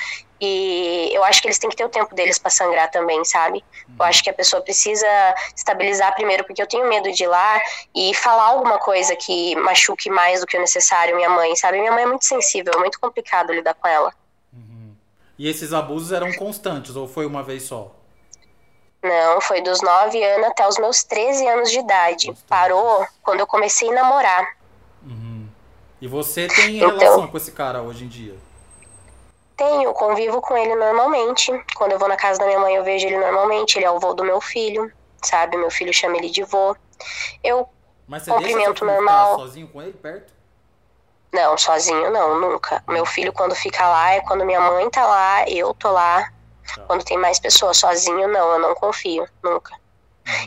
E 0.40 1.10
eu 1.12 1.24
acho 1.24 1.42
que 1.42 1.48
eles 1.48 1.58
têm 1.58 1.68
que 1.68 1.76
ter 1.76 1.84
o 1.84 1.88
tempo 1.88 2.14
deles 2.14 2.38
para 2.38 2.50
sangrar 2.50 2.90
também, 2.90 3.24
sabe? 3.24 3.64
Eu 3.98 4.04
acho 4.04 4.22
que 4.22 4.30
a 4.30 4.32
pessoa 4.32 4.62
precisa 4.62 5.06
estabilizar 5.54 6.14
primeiro, 6.14 6.44
porque 6.44 6.62
eu 6.62 6.66
tenho 6.66 6.88
medo 6.88 7.10
de 7.10 7.24
ir 7.24 7.26
lá 7.26 7.60
e 7.94 8.14
falar 8.14 8.44
alguma 8.44 8.78
coisa 8.78 9.16
que 9.16 9.56
machuque 9.56 10.08
mais 10.08 10.40
do 10.40 10.46
que 10.46 10.56
o 10.56 10.60
necessário 10.60 11.16
minha 11.16 11.28
mãe, 11.28 11.56
sabe? 11.56 11.80
Minha 11.80 11.92
mãe 11.92 12.04
é 12.04 12.06
muito 12.06 12.24
sensível, 12.24 12.72
é 12.74 12.78
muito 12.78 13.00
complicado 13.00 13.52
lidar 13.52 13.74
com 13.74 13.88
ela. 13.88 14.14
Uhum. 14.52 14.94
E 15.36 15.48
esses 15.48 15.72
abusos 15.72 16.12
eram 16.12 16.32
constantes 16.34 16.94
ou 16.94 17.08
foi 17.08 17.26
uma 17.26 17.42
vez 17.42 17.64
só? 17.64 17.92
Não, 19.02 19.40
foi 19.40 19.60
dos 19.60 19.80
9 19.80 20.22
anos 20.22 20.46
até 20.48 20.66
os 20.66 20.78
meus 20.78 21.02
13 21.02 21.48
anos 21.48 21.70
de 21.70 21.78
idade. 21.78 22.32
Parou 22.48 23.06
quando 23.22 23.40
eu 23.40 23.46
comecei 23.46 23.88
a 23.90 23.92
namorar. 23.92 24.56
Uhum. 25.02 25.48
E 26.00 26.06
você 26.06 26.46
tem 26.46 26.76
então, 26.76 26.96
relação 26.96 27.26
com 27.26 27.36
esse 27.36 27.52
cara 27.52 27.82
hoje 27.82 28.04
em 28.04 28.08
dia? 28.08 28.34
Tenho, 29.58 29.92
convivo 29.92 30.40
com 30.40 30.56
ele 30.56 30.76
normalmente. 30.76 31.52
Quando 31.74 31.92
eu 31.92 31.98
vou 31.98 32.08
na 32.08 32.16
casa 32.16 32.38
da 32.38 32.46
minha 32.46 32.60
mãe, 32.60 32.76
eu 32.76 32.84
vejo 32.84 33.06
ele 33.08 33.18
normalmente. 33.18 33.76
Ele 33.76 33.84
é 33.84 33.90
o 33.90 33.98
vô 33.98 34.14
do 34.14 34.24
meu 34.24 34.40
filho, 34.40 34.90
sabe? 35.20 35.56
Meu 35.56 35.68
filho 35.68 35.92
chama 35.92 36.16
ele 36.16 36.30
de 36.30 36.44
vô. 36.44 36.76
Eu 37.42 37.68
Mas 38.06 38.22
você 38.22 38.30
cumprimento 38.30 38.84
deixa 38.84 38.84
normal. 38.84 39.36
sozinho 39.36 39.66
com 39.66 39.82
ele 39.82 39.92
perto? 39.92 40.32
Não, 41.32 41.58
sozinho 41.58 42.08
não, 42.08 42.40
nunca. 42.40 42.82
Meu 42.86 43.04
filho, 43.04 43.32
quando 43.32 43.54
fica 43.56 43.86
lá, 43.86 44.12
é 44.12 44.20
quando 44.20 44.46
minha 44.46 44.60
mãe 44.60 44.88
tá 44.90 45.04
lá, 45.04 45.48
eu 45.48 45.74
tô 45.74 45.90
lá. 45.90 46.32
Tá. 46.74 46.82
Quando 46.82 47.04
tem 47.04 47.18
mais 47.18 47.40
pessoas, 47.40 47.78
sozinho 47.78 48.28
não, 48.28 48.52
eu 48.52 48.58
não 48.60 48.74
confio, 48.76 49.26
nunca. 49.42 49.74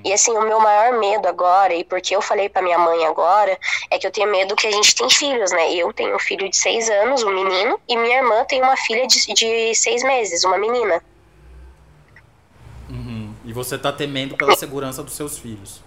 E 0.04 0.14
assim, 0.14 0.32
o 0.32 0.42
meu 0.42 0.60
maior 0.60 1.00
medo 1.00 1.28
agora, 1.28 1.74
e 1.74 1.84
porque 1.84 2.16
eu 2.16 2.22
falei 2.22 2.50
para 2.50 2.62
minha 2.62 2.78
mãe 2.78 3.06
agora, 3.06 3.58
é 3.90 3.98
que 3.98 4.06
eu 4.06 4.12
tenho 4.12 4.30
medo 4.32 4.56
que 4.56 4.68
a 4.68 4.72
gente 4.72 4.96
tem 4.96 5.10
filhos, 5.10 5.52
né? 5.52 5.74
Eu 5.74 5.92
tenho 5.94 6.16
um 6.16 6.20
filho 6.20 6.50
de 6.50 6.56
seis 6.56 6.90
anos, 6.90 7.24
um 7.24 7.34
menino, 7.34 7.80
e 7.88 7.98
minha 7.98 8.18
irmã 8.18 8.44
tem 8.46 8.62
uma 8.62 8.78
filha 8.78 9.08
de, 9.08 9.34
de 9.34 9.76
seis 9.76 10.04
meses, 10.04 10.44
uma 10.44 10.58
menina. 10.58 11.04
Uhum. 12.90 13.34
E 13.46 13.54
você 13.54 13.78
tá 13.78 13.92
temendo 13.92 14.36
pela 14.36 14.56
segurança 14.56 15.02
dos 15.04 15.14
seus 15.14 15.38
filhos. 15.38 15.82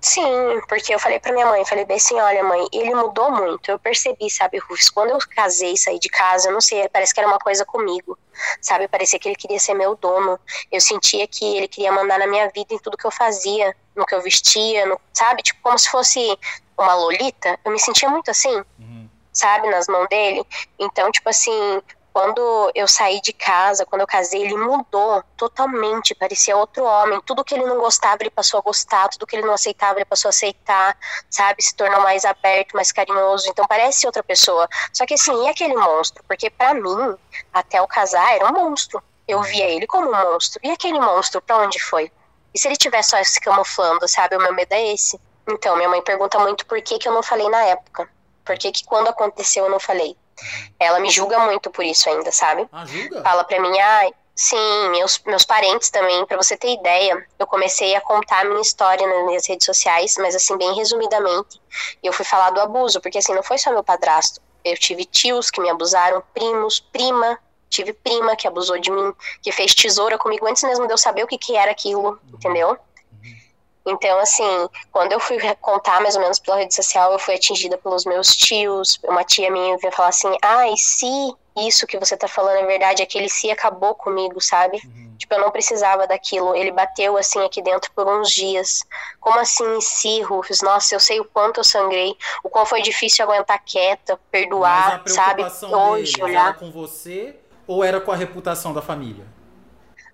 Sim, 0.00 0.60
porque 0.68 0.94
eu 0.94 0.98
falei 1.00 1.18
pra 1.18 1.32
minha 1.32 1.46
mãe, 1.46 1.64
falei 1.64 1.84
bem 1.84 1.96
assim, 1.96 2.14
olha 2.20 2.44
mãe, 2.44 2.68
ele 2.72 2.94
mudou 2.94 3.32
muito, 3.32 3.68
eu 3.68 3.78
percebi, 3.80 4.30
sabe, 4.30 4.58
Rufus, 4.58 4.88
quando 4.88 5.10
eu 5.10 5.18
casei 5.34 5.76
saí 5.76 5.98
de 5.98 6.08
casa, 6.08 6.48
eu 6.48 6.52
não 6.52 6.60
sei, 6.60 6.88
parece 6.88 7.12
que 7.12 7.18
era 7.18 7.28
uma 7.28 7.38
coisa 7.38 7.64
comigo, 7.64 8.16
sabe, 8.60 8.86
parecia 8.86 9.18
que 9.18 9.28
ele 9.28 9.34
queria 9.34 9.58
ser 9.58 9.74
meu 9.74 9.96
dono, 9.96 10.38
eu 10.70 10.80
sentia 10.80 11.26
que 11.26 11.56
ele 11.56 11.66
queria 11.66 11.90
mandar 11.90 12.16
na 12.16 12.28
minha 12.28 12.48
vida 12.54 12.72
em 12.72 12.78
tudo 12.78 12.96
que 12.96 13.06
eu 13.06 13.10
fazia, 13.10 13.74
no 13.96 14.06
que 14.06 14.14
eu 14.14 14.22
vestia, 14.22 14.86
no, 14.86 15.00
sabe, 15.12 15.42
tipo, 15.42 15.60
como 15.62 15.76
se 15.76 15.90
fosse 15.90 16.38
uma 16.78 16.94
lolita, 16.94 17.58
eu 17.64 17.72
me 17.72 17.80
sentia 17.80 18.08
muito 18.08 18.30
assim, 18.30 18.56
uhum. 18.78 19.08
sabe, 19.32 19.68
nas 19.68 19.88
mãos 19.88 20.08
dele, 20.08 20.46
então, 20.78 21.10
tipo 21.10 21.28
assim, 21.28 21.82
quando 22.18 22.72
eu 22.74 22.88
saí 22.88 23.20
de 23.20 23.32
casa, 23.32 23.86
quando 23.86 24.00
eu 24.00 24.06
casei, 24.06 24.42
ele 24.42 24.56
mudou 24.56 25.22
totalmente, 25.36 26.16
parecia 26.16 26.56
outro 26.56 26.82
homem. 26.82 27.20
Tudo 27.20 27.44
que 27.44 27.54
ele 27.54 27.64
não 27.64 27.78
gostava, 27.78 28.20
ele 28.20 28.30
passou 28.30 28.58
a 28.58 28.60
gostar, 28.60 29.06
tudo 29.06 29.24
que 29.24 29.36
ele 29.36 29.46
não 29.46 29.54
aceitava, 29.54 30.00
ele 30.00 30.04
passou 30.04 30.28
a 30.28 30.30
aceitar, 30.30 30.98
sabe? 31.30 31.62
Se 31.62 31.76
tornou 31.76 32.00
mais 32.00 32.24
aberto, 32.24 32.74
mais 32.74 32.90
carinhoso. 32.90 33.48
Então 33.48 33.64
parece 33.68 34.04
outra 34.04 34.24
pessoa. 34.24 34.68
Só 34.92 35.06
que 35.06 35.14
assim, 35.14 35.44
e 35.44 35.48
aquele 35.48 35.76
monstro? 35.76 36.24
Porque 36.26 36.50
para 36.50 36.74
mim, 36.74 37.16
até 37.54 37.80
o 37.80 37.86
casar, 37.86 38.34
era 38.34 38.46
um 38.46 38.52
monstro. 38.52 39.00
Eu 39.28 39.40
via 39.40 39.66
ele 39.70 39.86
como 39.86 40.08
um 40.08 40.32
monstro. 40.32 40.58
E 40.64 40.72
aquele 40.72 40.98
monstro, 40.98 41.40
para 41.40 41.58
onde 41.58 41.78
foi? 41.78 42.10
E 42.52 42.58
se 42.58 42.66
ele 42.66 42.76
tivesse 42.76 43.10
só 43.10 43.22
se 43.22 43.40
camuflando, 43.40 44.08
sabe? 44.08 44.34
O 44.34 44.40
meu 44.40 44.52
medo 44.52 44.72
é 44.72 44.92
esse. 44.92 45.20
Então, 45.48 45.76
minha 45.76 45.88
mãe 45.88 46.02
pergunta 46.02 46.36
muito 46.40 46.66
por 46.66 46.82
que, 46.82 46.98
que 46.98 47.08
eu 47.08 47.14
não 47.14 47.22
falei 47.22 47.48
na 47.48 47.62
época. 47.62 48.10
Por 48.44 48.58
que, 48.58 48.72
que 48.72 48.84
quando 48.84 49.06
aconteceu 49.06 49.66
eu 49.66 49.70
não 49.70 49.78
falei? 49.78 50.16
Ela 50.78 51.00
me 51.00 51.10
julga 51.10 51.38
muito 51.40 51.70
por 51.70 51.84
isso 51.84 52.08
ainda, 52.08 52.30
sabe? 52.32 52.68
Ah, 52.72 52.84
julga? 52.86 53.22
Fala 53.22 53.44
pra 53.44 53.60
mim, 53.60 53.78
ah, 53.78 54.10
sim, 54.34 54.88
meus, 54.90 55.20
meus 55.26 55.44
parentes 55.44 55.90
também, 55.90 56.24
para 56.26 56.36
você 56.36 56.56
ter 56.56 56.72
ideia, 56.72 57.26
eu 57.38 57.46
comecei 57.46 57.94
a 57.96 58.00
contar 58.00 58.40
a 58.40 58.44
minha 58.44 58.60
história 58.60 59.06
nas 59.06 59.26
minhas 59.26 59.48
redes 59.48 59.66
sociais, 59.66 60.14
mas 60.18 60.34
assim, 60.34 60.56
bem 60.56 60.74
resumidamente. 60.74 61.60
E 62.02 62.06
eu 62.06 62.12
fui 62.12 62.24
falar 62.24 62.50
do 62.50 62.60
abuso, 62.60 63.00
porque 63.00 63.18
assim, 63.18 63.34
não 63.34 63.42
foi 63.42 63.58
só 63.58 63.70
meu 63.70 63.82
padrasto. 63.82 64.40
Eu 64.64 64.76
tive 64.76 65.04
tios 65.04 65.50
que 65.50 65.60
me 65.60 65.68
abusaram, 65.68 66.22
primos, 66.32 66.78
prima, 66.80 67.38
tive 67.68 67.92
prima 67.92 68.36
que 68.36 68.46
abusou 68.46 68.78
de 68.78 68.90
mim, 68.90 69.12
que 69.42 69.52
fez 69.52 69.74
tesoura 69.74 70.16
comigo 70.18 70.46
antes 70.46 70.62
mesmo 70.62 70.86
de 70.86 70.92
eu 70.92 70.98
saber 70.98 71.24
o 71.24 71.26
que, 71.26 71.38
que 71.38 71.56
era 71.56 71.70
aquilo, 71.70 72.18
entendeu? 72.32 72.78
Então, 73.90 74.18
assim, 74.18 74.68
quando 74.92 75.12
eu 75.12 75.20
fui 75.20 75.38
contar 75.60 76.00
mais 76.00 76.14
ou 76.14 76.22
menos 76.22 76.38
pela 76.38 76.58
rede 76.58 76.74
social, 76.74 77.12
eu 77.12 77.18
fui 77.18 77.34
atingida 77.34 77.78
pelos 77.78 78.04
meus 78.04 78.36
tios. 78.36 78.98
Uma 79.04 79.24
tia 79.24 79.50
minha 79.50 79.76
veio 79.78 79.92
falar 79.92 80.08
assim: 80.08 80.36
ai, 80.42 80.70
ah, 80.72 80.76
se 80.76 81.34
isso 81.56 81.86
que 81.86 81.98
você 81.98 82.16
tá 82.16 82.28
falando 82.28 82.58
é 82.58 82.66
verdade, 82.66 83.02
aquele 83.02 83.28
se 83.28 83.50
acabou 83.50 83.94
comigo, 83.94 84.40
sabe? 84.40 84.80
Uhum. 84.84 85.14
Tipo, 85.18 85.34
eu 85.34 85.40
não 85.40 85.50
precisava 85.50 86.06
daquilo. 86.06 86.54
Ele 86.54 86.70
bateu 86.70 87.16
assim 87.16 87.44
aqui 87.44 87.60
dentro 87.60 87.90
por 87.92 88.06
uns 88.06 88.30
dias. 88.30 88.84
Como 89.20 89.38
assim, 89.40 89.80
si, 89.80 90.22
Rufus? 90.22 90.62
Nossa, 90.62 90.94
eu 90.94 91.00
sei 91.00 91.18
o 91.20 91.24
quanto 91.24 91.58
eu 91.58 91.64
sangrei, 91.64 92.16
o 92.44 92.48
quão 92.48 92.64
foi 92.64 92.82
difícil 92.82 93.24
aguentar 93.24 93.62
quieta, 93.64 94.18
perdoar, 94.30 95.02
sabe? 95.06 95.44
Hoje, 95.72 96.22
olhar. 96.22 96.48
Era 96.48 96.54
com 96.54 96.70
você 96.70 97.36
ou 97.66 97.82
era 97.82 98.00
com 98.00 98.12
a 98.12 98.16
reputação 98.16 98.72
da 98.72 98.80
família? 98.80 99.37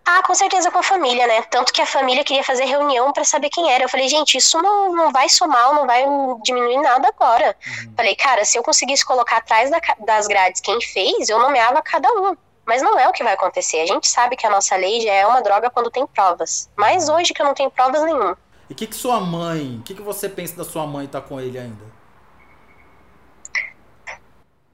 Ah, 0.07 0.23
com 0.23 0.35
certeza 0.35 0.71
com 0.71 0.79
a 0.79 0.83
família, 0.83 1.27
né? 1.27 1.41
Tanto 1.43 1.73
que 1.73 1.81
a 1.81 1.87
família 1.87 2.23
queria 2.23 2.45
fazer 2.45 2.67
reunião 2.67 3.11
para 3.11 3.25
saber 3.25 3.49
quem 3.49 3.73
era. 3.73 3.85
Eu 3.85 3.89
falei, 3.89 4.07
gente, 4.07 4.37
isso 4.37 4.61
não, 4.61 4.93
não 4.93 5.11
vai 5.11 5.31
somar, 5.31 5.75
não 5.75 5.87
vai 5.87 6.05
diminuir 6.43 6.77
nada 6.79 7.09
agora. 7.09 7.57
Uhum. 7.67 7.95
Falei, 7.97 8.15
cara, 8.15 8.45
se 8.45 8.59
eu 8.59 8.63
conseguisse 8.63 9.05
colocar 9.05 9.39
atrás 9.39 9.71
da, 9.71 9.81
das 10.05 10.27
grades 10.27 10.61
quem 10.61 10.79
fez, 10.83 11.31
eu 11.31 11.39
nomeava 11.39 11.81
cada 11.81 12.07
um. 12.13 12.37
Mas 12.67 12.83
não 12.83 12.99
é 12.99 13.09
o 13.09 13.13
que 13.13 13.25
vai 13.25 13.33
acontecer. 13.33 13.81
A 13.81 13.87
gente 13.87 14.07
sabe 14.07 14.37
que 14.37 14.47
a 14.47 14.51
nossa 14.51 14.77
lei 14.77 15.01
já 15.01 15.13
é 15.13 15.27
uma 15.27 15.41
droga 15.41 15.71
quando 15.71 15.91
tem 15.91 16.07
provas. 16.07 16.71
Mas 16.77 17.09
hoje 17.09 17.33
que 17.33 17.41
eu 17.41 17.47
não 17.47 17.55
tenho 17.55 17.71
provas 17.71 18.03
nenhuma. 18.03 18.37
E 18.69 18.75
o 18.75 18.77
que, 18.77 18.87
que 18.87 18.97
sua 18.97 19.21
mãe, 19.21 19.79
o 19.81 19.83
que, 19.83 19.95
que 19.95 20.03
você 20.03 20.29
pensa 20.29 20.55
da 20.55 20.65
sua 20.65 20.87
mãe 20.87 21.07
estar 21.07 21.23
tá 21.23 21.27
com 21.27 21.41
ele 21.41 21.59
ainda? 21.59 21.95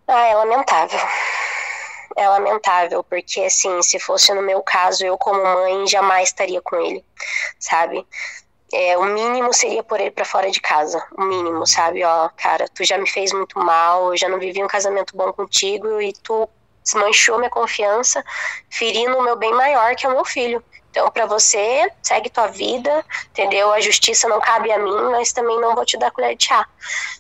Ah, 0.09 0.27
é 0.27 0.35
lamentável 0.35 0.99
é 2.23 2.29
lamentável, 2.29 3.03
porque 3.05 3.41
assim, 3.41 3.83
se 3.83 3.99
fosse 3.99 4.33
no 4.35 4.43
meu 4.43 4.63
caso, 4.63 5.05
eu 5.05 5.17
como 5.17 5.43
mãe 5.43 5.87
jamais 5.87 6.29
estaria 6.29 6.61
com 6.61 6.77
ele, 6.77 7.05
sabe? 7.59 8.07
É, 8.73 8.97
o 8.97 9.05
mínimo 9.05 9.53
seria 9.53 9.83
pôr 9.83 10.01
ele 10.01 10.13
para 10.13 10.25
fora 10.25 10.51
de 10.51 10.61
casa. 10.61 11.05
O 11.19 11.25
mínimo, 11.25 11.67
sabe? 11.67 12.05
Ó, 12.05 12.29
cara, 12.37 12.67
tu 12.69 12.85
já 12.85 12.97
me 12.99 13.09
fez 13.09 13.33
muito 13.33 13.59
mal, 13.59 14.13
eu 14.13 14.17
já 14.17 14.29
não 14.29 14.39
vivi 14.39 14.63
um 14.63 14.69
casamento 14.69 15.17
bom 15.17 15.33
contigo 15.33 16.01
e 16.01 16.13
tu 16.13 16.49
desmanchou 16.85 17.39
minha 17.39 17.51
confiança, 17.51 18.23
ferindo 18.71 19.19
o 19.19 19.23
meu 19.23 19.37
bem 19.37 19.53
maior, 19.53 19.95
que 19.97 20.07
é 20.07 20.09
o 20.09 20.13
meu 20.13 20.25
filho. 20.25 20.63
Então, 20.91 21.09
para 21.11 21.27
você, 21.27 21.89
segue 22.03 22.31
tua 22.31 22.49
vida, 22.49 23.05
entendeu? 23.31 23.73
A 23.73 23.81
justiça 23.81 24.29
não 24.29 24.41
cabe 24.41 24.73
a 24.73 24.79
mim, 24.79 25.03
mas 25.13 25.33
também 25.33 25.61
não 25.61 25.75
vou 25.75 25.85
te 25.85 25.97
dar 25.97 26.11
colher 26.11 26.37
de 26.37 26.47
chá. 26.47 26.67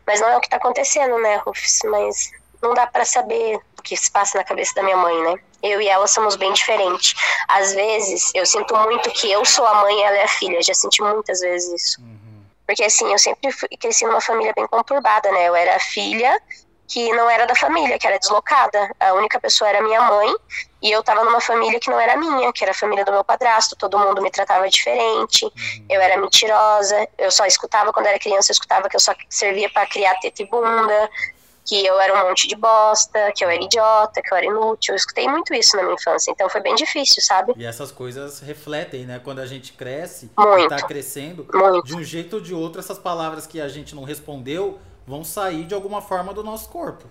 Mas 0.07 0.21
não 0.21 0.29
é 0.29 0.37
o 0.37 0.41
que 0.41 0.49
tá 0.49 0.57
acontecendo, 0.57 1.17
né, 1.19 1.37
Rufus? 1.37 1.79
Mas 1.85 2.31
não 2.61 2.75
dá 2.75 2.87
para 2.87 3.05
saber 3.05 3.61
que 3.81 3.97
se 3.97 4.11
passa 4.11 4.39
na 4.39 4.45
cabeça 4.45 4.75
da 4.75 4.83
minha 4.83 4.97
mãe, 4.97 5.23
né? 5.23 5.35
Eu 5.63 5.81
e 5.81 5.89
ela 5.89 6.07
somos 6.07 6.37
bem 6.37 6.53
diferentes. 6.53 7.15
Às 7.49 7.75
vezes, 7.75 8.31
eu 8.35 8.47
sinto 8.47 8.75
muito 8.77 9.11
que 9.11 9.31
eu 9.31 9.45
sou 9.45 9.67
a 9.67 9.75
mãe 9.75 9.99
e 9.99 10.03
ela 10.03 10.17
é 10.17 10.25
a 10.25 10.29
filha. 10.29 10.63
Já 10.63 10.75
senti 10.75 11.03
muitas 11.03 11.41
vezes 11.41 11.83
isso. 11.83 12.01
Uhum. 12.01 12.45
Porque, 12.67 12.85
assim, 12.85 13.11
eu 13.11 13.19
sempre 13.19 13.53
fui, 13.53 13.69
cresci 13.79 14.07
numa 14.07 14.21
família 14.21 14.53
bem 14.55 14.67
conturbada, 14.67 15.31
né? 15.33 15.49
Eu 15.49 15.55
era 15.55 15.77
a 15.77 15.81
filha 15.81 16.41
que 16.91 17.09
não 17.13 17.31
era 17.31 17.47
da 17.47 17.55
família, 17.55 17.99
que 17.99 18.07
era 18.07 18.19
deslocada. 18.19 18.91
A 18.99 19.15
única 19.15 19.39
pessoa 19.39 19.71
era 19.71 19.81
minha 19.81 20.01
mãe, 20.03 20.35
e 20.83 20.91
eu 20.91 21.03
tava 21.05 21.25
numa 21.25 21.41
família 21.41 21.79
que 21.79 21.89
não 21.89 22.01
era 22.01 22.17
minha, 22.17 22.53
que 22.53 22.65
era 22.65 22.73
a 22.73 22.75
família 22.75 23.05
do 23.05 23.13
meu 23.13 23.23
padrasto, 23.23 23.77
todo 23.77 23.97
mundo 23.97 24.21
me 24.21 24.31
tratava 24.31 24.69
diferente, 24.69 25.45
uhum. 25.45 25.87
eu 25.89 26.01
era 26.01 26.17
mentirosa, 26.17 27.09
eu 27.17 27.31
só 27.31 27.47
escutava 27.47 27.93
quando 27.93 28.07
era 28.07 28.19
criança, 28.19 28.51
eu 28.51 28.55
escutava 28.55 28.89
que 28.89 28.97
eu 28.97 29.01
só 29.01 29.15
servia 29.29 29.71
para 29.71 29.87
criar 29.87 30.17
teta 30.17 30.43
e 30.43 30.47
bunda, 30.47 31.11
que 31.71 31.87
eu 31.87 32.01
era 32.01 32.13
um 32.13 32.29
monte 32.29 32.49
de 32.49 32.57
bosta, 32.57 33.31
que 33.33 33.45
eu 33.45 33.49
era 33.49 33.63
idiota, 33.63 34.21
que 34.21 34.35
eu 34.35 34.37
era 34.37 34.45
inútil. 34.47 34.93
Eu 34.93 34.97
escutei 34.97 35.29
muito 35.29 35.55
isso 35.55 35.77
na 35.77 35.85
minha 35.85 35.95
infância, 35.95 36.33
então 36.33 36.49
foi 36.49 36.61
bem 36.61 36.75
difícil, 36.75 37.23
sabe? 37.23 37.53
E 37.57 37.65
essas 37.65 37.93
coisas 37.93 38.41
refletem, 38.41 39.07
né? 39.07 39.21
Quando 39.23 39.39
a 39.39 39.47
gente 39.47 39.73
cresce, 39.75 40.33
muito, 40.37 40.69
tá 40.69 40.85
crescendo, 40.85 41.47
muito. 41.55 41.87
de 41.87 41.95
um 41.95 42.03
jeito 42.03 42.35
ou 42.35 42.43
de 42.43 42.53
outro, 42.53 42.81
essas 42.81 42.99
palavras 42.99 43.47
que 43.47 43.61
a 43.61 43.69
gente 43.69 43.95
não 43.95 44.03
respondeu 44.03 44.81
vão 45.07 45.23
sair 45.23 45.65
de 45.65 45.73
alguma 45.73 46.03
forma 46.03 46.35
do 46.35 46.43
nosso 46.43 46.69
corpo. 46.71 47.05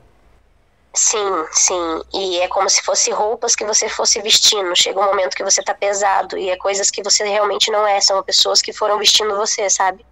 Sim, 0.93 1.45
sim. 1.53 2.01
E 2.13 2.39
é 2.41 2.49
como 2.49 2.69
se 2.69 2.81
fosse 2.81 3.11
roupas 3.11 3.55
que 3.55 3.63
você 3.63 3.87
fosse 3.87 4.21
vestindo. 4.21 4.75
Chega 4.75 4.99
um 4.99 5.05
momento 5.05 5.37
que 5.37 5.43
você 5.43 5.63
tá 5.63 5.73
pesado 5.73 6.37
e 6.37 6.49
é 6.49 6.57
coisas 6.57 6.91
que 6.91 7.01
você 7.01 7.23
realmente 7.23 7.71
não 7.71 7.87
é. 7.87 8.01
São 8.01 8.21
pessoas 8.23 8.61
que 8.61 8.73
foram 8.73 8.97
vestindo 8.97 9.37
você, 9.37 9.69
sabe? 9.69 10.05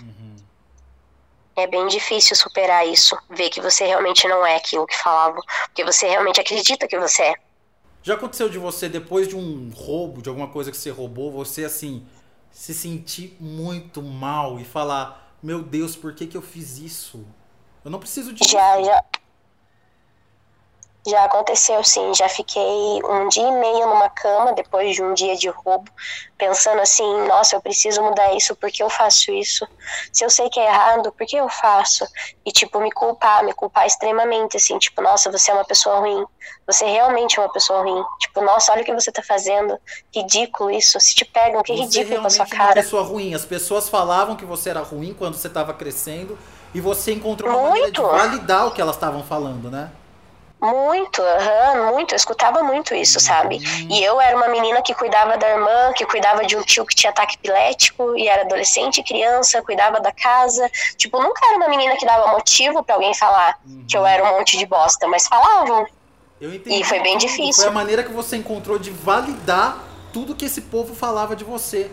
Uhum. 0.00 0.25
É 1.56 1.66
bem 1.66 1.86
difícil 1.86 2.36
superar 2.36 2.86
isso. 2.86 3.16
Ver 3.30 3.48
que 3.48 3.60
você 3.60 3.86
realmente 3.86 4.28
não 4.28 4.44
é 4.46 4.56
aquilo 4.56 4.86
que 4.86 4.96
falavam. 4.96 5.42
Porque 5.66 5.84
você 5.84 6.08
realmente 6.08 6.40
acredita 6.40 6.86
que 6.86 6.98
você 6.98 7.22
é. 7.22 7.34
Já 8.02 8.14
aconteceu 8.14 8.48
de 8.48 8.58
você, 8.58 8.88
depois 8.88 9.26
de 9.26 9.34
um 9.34 9.70
roubo, 9.74 10.22
de 10.22 10.28
alguma 10.28 10.48
coisa 10.48 10.70
que 10.70 10.76
você 10.76 10.90
roubou, 10.90 11.32
você 11.32 11.64
assim, 11.64 12.06
se 12.52 12.72
sentir 12.72 13.36
muito 13.40 14.00
mal 14.00 14.60
e 14.60 14.64
falar 14.64 15.26
meu 15.42 15.62
Deus, 15.62 15.94
por 15.94 16.14
que, 16.14 16.26
que 16.26 16.36
eu 16.36 16.42
fiz 16.42 16.78
isso? 16.78 17.24
Eu 17.84 17.90
não 17.90 17.98
preciso 17.98 18.32
disso. 18.32 18.50
Já, 18.50 18.82
já. 18.82 19.04
Já 21.06 21.24
aconteceu, 21.24 21.84
sim. 21.84 22.12
Já 22.14 22.28
fiquei 22.28 22.62
um 22.62 23.28
dia 23.28 23.46
e 23.46 23.52
meio 23.52 23.86
numa 23.86 24.08
cama 24.08 24.52
depois 24.52 24.94
de 24.94 25.02
um 25.02 25.14
dia 25.14 25.36
de 25.36 25.48
roubo, 25.48 25.88
pensando 26.36 26.80
assim: 26.80 27.26
nossa, 27.28 27.54
eu 27.54 27.60
preciso 27.60 28.02
mudar 28.02 28.34
isso, 28.34 28.56
por 28.56 28.70
que 28.70 28.82
eu 28.82 28.90
faço 28.90 29.30
isso? 29.30 29.66
Se 30.12 30.24
eu 30.24 30.30
sei 30.30 30.50
que 30.50 30.58
é 30.58 30.66
errado, 30.66 31.12
por 31.12 31.24
que 31.24 31.36
eu 31.36 31.48
faço? 31.48 32.04
E, 32.44 32.50
tipo, 32.50 32.80
me 32.80 32.90
culpar, 32.90 33.44
me 33.44 33.52
culpar 33.52 33.86
extremamente, 33.86 34.56
assim: 34.56 34.78
tipo, 34.78 35.00
nossa, 35.00 35.30
você 35.30 35.52
é 35.52 35.54
uma 35.54 35.64
pessoa 35.64 36.00
ruim. 36.00 36.24
Você 36.66 36.84
realmente 36.84 37.38
é 37.38 37.42
uma 37.42 37.52
pessoa 37.52 37.82
ruim. 37.82 38.04
Tipo, 38.18 38.40
nossa, 38.40 38.72
olha 38.72 38.82
o 38.82 38.84
que 38.84 38.92
você 38.92 39.12
tá 39.12 39.22
fazendo. 39.22 39.78
Ridículo 40.14 40.70
isso. 40.70 40.98
Se 40.98 41.14
te 41.14 41.24
pegam, 41.24 41.62
que 41.62 41.72
você 41.72 41.82
ridículo 41.82 42.20
com 42.20 42.26
a 42.26 42.30
sua 42.30 42.46
cara. 42.46 42.62
É 42.62 42.66
uma 42.66 42.82
pessoa 42.82 43.02
ruim. 43.04 43.34
As 43.34 43.44
pessoas 43.44 43.88
falavam 43.88 44.34
que 44.34 44.44
você 44.44 44.70
era 44.70 44.80
ruim 44.80 45.14
quando 45.14 45.34
você 45.34 45.48
tava 45.48 45.72
crescendo 45.72 46.36
e 46.74 46.80
você 46.80 47.12
encontrou 47.12 47.50
uma 47.50 47.70
Muito. 47.70 47.72
maneira 47.72 47.92
de 47.92 48.00
validar 48.00 48.66
o 48.66 48.70
que 48.72 48.80
elas 48.80 48.96
estavam 48.96 49.22
falando, 49.22 49.70
né? 49.70 49.90
Muito, 50.70 51.22
uhum, 51.22 51.92
muito. 51.92 52.12
Eu 52.12 52.16
escutava 52.16 52.62
muito 52.62 52.94
isso, 52.94 53.20
sabe? 53.20 53.56
Uhum. 53.56 53.88
E 53.90 54.02
eu 54.02 54.20
era 54.20 54.36
uma 54.36 54.48
menina 54.48 54.82
que 54.82 54.94
cuidava 54.94 55.36
da 55.36 55.48
irmã, 55.48 55.92
que 55.94 56.04
cuidava 56.04 56.44
de 56.44 56.56
um 56.56 56.62
tio 56.62 56.84
que 56.84 56.94
tinha 56.94 57.10
ataque 57.10 57.36
epilético 57.36 58.16
e 58.16 58.28
era 58.28 58.42
adolescente, 58.42 59.02
criança, 59.02 59.62
cuidava 59.62 60.00
da 60.00 60.12
casa. 60.12 60.70
Tipo, 60.96 61.22
nunca 61.22 61.46
era 61.46 61.56
uma 61.56 61.68
menina 61.68 61.96
que 61.96 62.04
dava 62.04 62.32
motivo 62.32 62.82
para 62.82 62.94
alguém 62.94 63.14
falar 63.14 63.58
uhum. 63.64 63.84
que 63.88 63.96
eu 63.96 64.04
era 64.04 64.24
um 64.24 64.38
monte 64.38 64.56
de 64.58 64.66
bosta, 64.66 65.06
mas 65.06 65.26
falavam. 65.26 65.86
Eu 66.40 66.54
entendi. 66.54 66.80
E 66.80 66.84
foi 66.84 67.00
bem 67.00 67.16
difícil. 67.16 67.62
Foi 67.62 67.68
a 67.68 67.74
maneira 67.74 68.02
que 68.02 68.12
você 68.12 68.36
encontrou 68.36 68.78
de 68.78 68.90
validar 68.90 69.84
tudo 70.12 70.34
que 70.34 70.44
esse 70.44 70.62
povo 70.62 70.94
falava 70.94 71.34
de 71.36 71.44
você. 71.44 71.90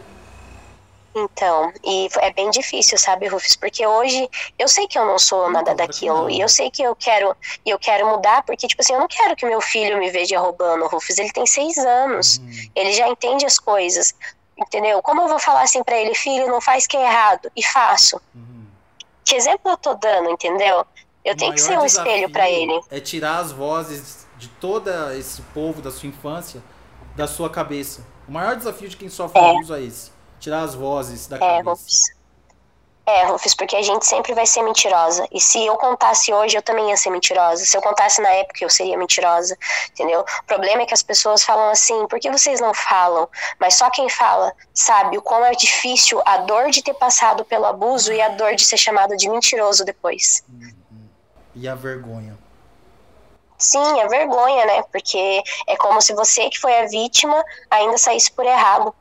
Então, 1.15 1.71
e 1.83 2.09
é 2.17 2.33
bem 2.33 2.49
difícil, 2.49 2.97
sabe, 2.97 3.27
Rufus? 3.27 3.55
Porque 3.55 3.85
hoje 3.85 4.27
eu 4.57 4.67
sei 4.67 4.87
que 4.87 4.97
eu 4.97 5.05
não 5.05 5.19
sou 5.19 5.49
nada 5.51 5.75
daquilo. 5.75 6.29
E 6.29 6.41
eu 6.41 6.49
sei 6.49 6.71
que 6.71 6.81
eu 6.81 6.95
quero 6.95 7.35
eu 7.63 7.77
quero 7.77 8.07
mudar, 8.07 8.41
porque, 8.43 8.67
tipo 8.67 8.81
assim, 8.81 8.93
eu 8.93 8.99
não 8.99 9.07
quero 9.07 9.35
que 9.35 9.45
meu 9.45 9.61
filho 9.61 9.99
me 9.99 10.09
veja 10.09 10.39
roubando, 10.39 10.87
Rufus. 10.87 11.17
Ele 11.19 11.31
tem 11.31 11.45
seis 11.45 11.77
anos. 11.77 12.37
Uhum. 12.37 12.69
Ele 12.75 12.93
já 12.93 13.07
entende 13.07 13.45
as 13.45 13.59
coisas. 13.59 14.15
Entendeu? 14.57 15.01
Como 15.01 15.21
eu 15.21 15.27
vou 15.27 15.39
falar 15.39 15.63
assim 15.63 15.83
para 15.83 15.97
ele, 15.97 16.15
filho, 16.15 16.47
não 16.47 16.61
faz 16.61 16.87
que 16.87 16.97
é 16.97 17.05
errado, 17.05 17.51
e 17.55 17.63
faço? 17.63 18.19
Uhum. 18.33 18.65
Que 19.23 19.35
exemplo 19.35 19.71
eu 19.71 19.77
tô 19.77 19.93
dando, 19.95 20.29
entendeu? 20.29 20.85
Eu 21.23 21.33
o 21.33 21.37
tenho 21.37 21.53
que 21.53 21.61
ser 21.61 21.77
um 21.77 21.85
espelho 21.85 22.29
para 22.29 22.49
ele. 22.49 22.79
É 22.89 22.99
tirar 22.99 23.39
as 23.39 23.51
vozes 23.51 24.27
de 24.37 24.47
todo 24.47 24.89
esse 25.11 25.41
povo 25.53 25.81
da 25.81 25.91
sua 25.91 26.09
infância 26.09 26.61
da 27.15 27.27
sua 27.27 27.49
cabeça. 27.49 28.05
O 28.27 28.31
maior 28.31 28.55
desafio 28.55 28.89
de 28.89 28.97
quem 28.97 29.09
sofre 29.09 29.39
é. 29.39 29.49
abuso 29.51 29.75
é 29.75 29.83
esse 29.83 30.12
tirar 30.43 30.63
as 30.63 30.75
vozes 30.75 31.25
da 31.27 31.37
é, 31.37 31.39
cabeça. 31.39 31.69
Rufus. 31.69 32.13
É, 33.05 33.25
Rufus, 33.25 33.53
porque 33.53 33.75
a 33.75 33.81
gente 33.81 34.05
sempre 34.05 34.33
vai 34.33 34.45
ser 34.45 34.61
mentirosa. 34.61 35.25
E 35.31 35.39
se 35.39 35.65
eu 35.65 35.75
contasse 35.77 36.33
hoje, 36.33 36.57
eu 36.57 36.61
também 36.61 36.89
ia 36.89 36.97
ser 36.97 37.09
mentirosa. 37.09 37.65
Se 37.65 37.77
eu 37.77 37.81
contasse 37.81 38.21
na 38.21 38.29
época, 38.29 38.63
eu 38.63 38.69
seria 38.69 38.97
mentirosa, 38.97 39.57
entendeu? 39.91 40.21
O 40.21 40.43
problema 40.45 40.81
é 40.81 40.85
que 40.85 40.93
as 40.93 41.03
pessoas 41.03 41.43
falam 41.43 41.69
assim, 41.69 42.07
por 42.07 42.19
que 42.19 42.29
vocês 42.29 42.59
não 42.59 42.73
falam? 42.73 43.27
Mas 43.59 43.75
só 43.75 43.89
quem 43.89 44.09
fala 44.09 44.53
sabe 44.73 45.17
o 45.17 45.21
quão 45.21 45.45
é 45.45 45.51
difícil 45.51 46.21
a 46.25 46.37
dor 46.37 46.69
de 46.69 46.81
ter 46.81 46.93
passado 46.93 47.45
pelo 47.45 47.65
abuso 47.65 48.11
e 48.11 48.21
a 48.21 48.29
dor 48.29 48.55
de 48.55 48.65
ser 48.65 48.77
chamado 48.77 49.15
de 49.15 49.29
mentiroso 49.29 49.85
depois. 49.85 50.43
Uhum. 50.49 51.09
E 51.55 51.67
a 51.67 51.75
vergonha. 51.75 52.37
Sim, 53.57 54.01
a 54.01 54.07
vergonha, 54.07 54.65
né? 54.65 54.83
Porque 54.91 55.41
é 55.67 55.77
como 55.77 56.01
se 56.01 56.13
você 56.13 56.49
que 56.49 56.59
foi 56.59 56.77
a 56.79 56.87
vítima 56.87 57.43
ainda 57.69 57.97
saísse 57.97 58.31
por 58.31 58.45
errado 58.45 58.93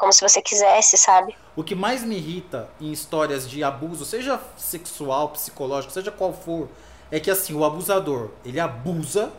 como 0.00 0.12
se 0.14 0.22
você 0.22 0.40
quisesse, 0.40 0.96
sabe? 0.96 1.36
O 1.54 1.62
que 1.62 1.74
mais 1.74 2.02
me 2.02 2.16
irrita 2.16 2.70
em 2.80 2.90
histórias 2.90 3.48
de 3.48 3.62
abuso, 3.62 4.06
seja 4.06 4.40
sexual, 4.56 5.28
psicológico, 5.28 5.92
seja 5.92 6.10
qual 6.10 6.32
for, 6.32 6.70
é 7.10 7.20
que 7.20 7.30
assim, 7.30 7.52
o 7.52 7.62
abusador, 7.66 8.30
ele 8.42 8.58
abusa, 8.58 9.30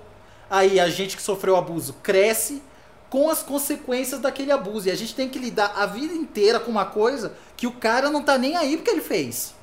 aí 0.47 0.80
a 0.80 0.88
gente 0.88 1.17
que 1.17 1.24
sofreu 1.24 1.56
abuso 1.56 1.93
cresce 2.04 2.62
com 3.10 3.28
as 3.28 3.41
consequências 3.41 4.21
daquele 4.21 4.52
abuso. 4.52 4.88
E 4.88 4.91
a 4.91 4.95
gente 4.95 5.15
tem 5.15 5.28
que 5.28 5.39
lidar 5.39 5.74
a 5.76 5.88
vida 5.88 6.13
inteira 6.13 6.60
com 6.60 6.69
uma 6.69 6.86
coisa 6.86 7.34
que 7.58 7.65
o 7.65 7.71
cara 7.71 8.12
não 8.12 8.21
tá 8.21 8.38
nem 8.38 8.56
aí 8.56 8.78
porque 8.78 8.91
ele 8.91 9.02
fez. 9.02 9.56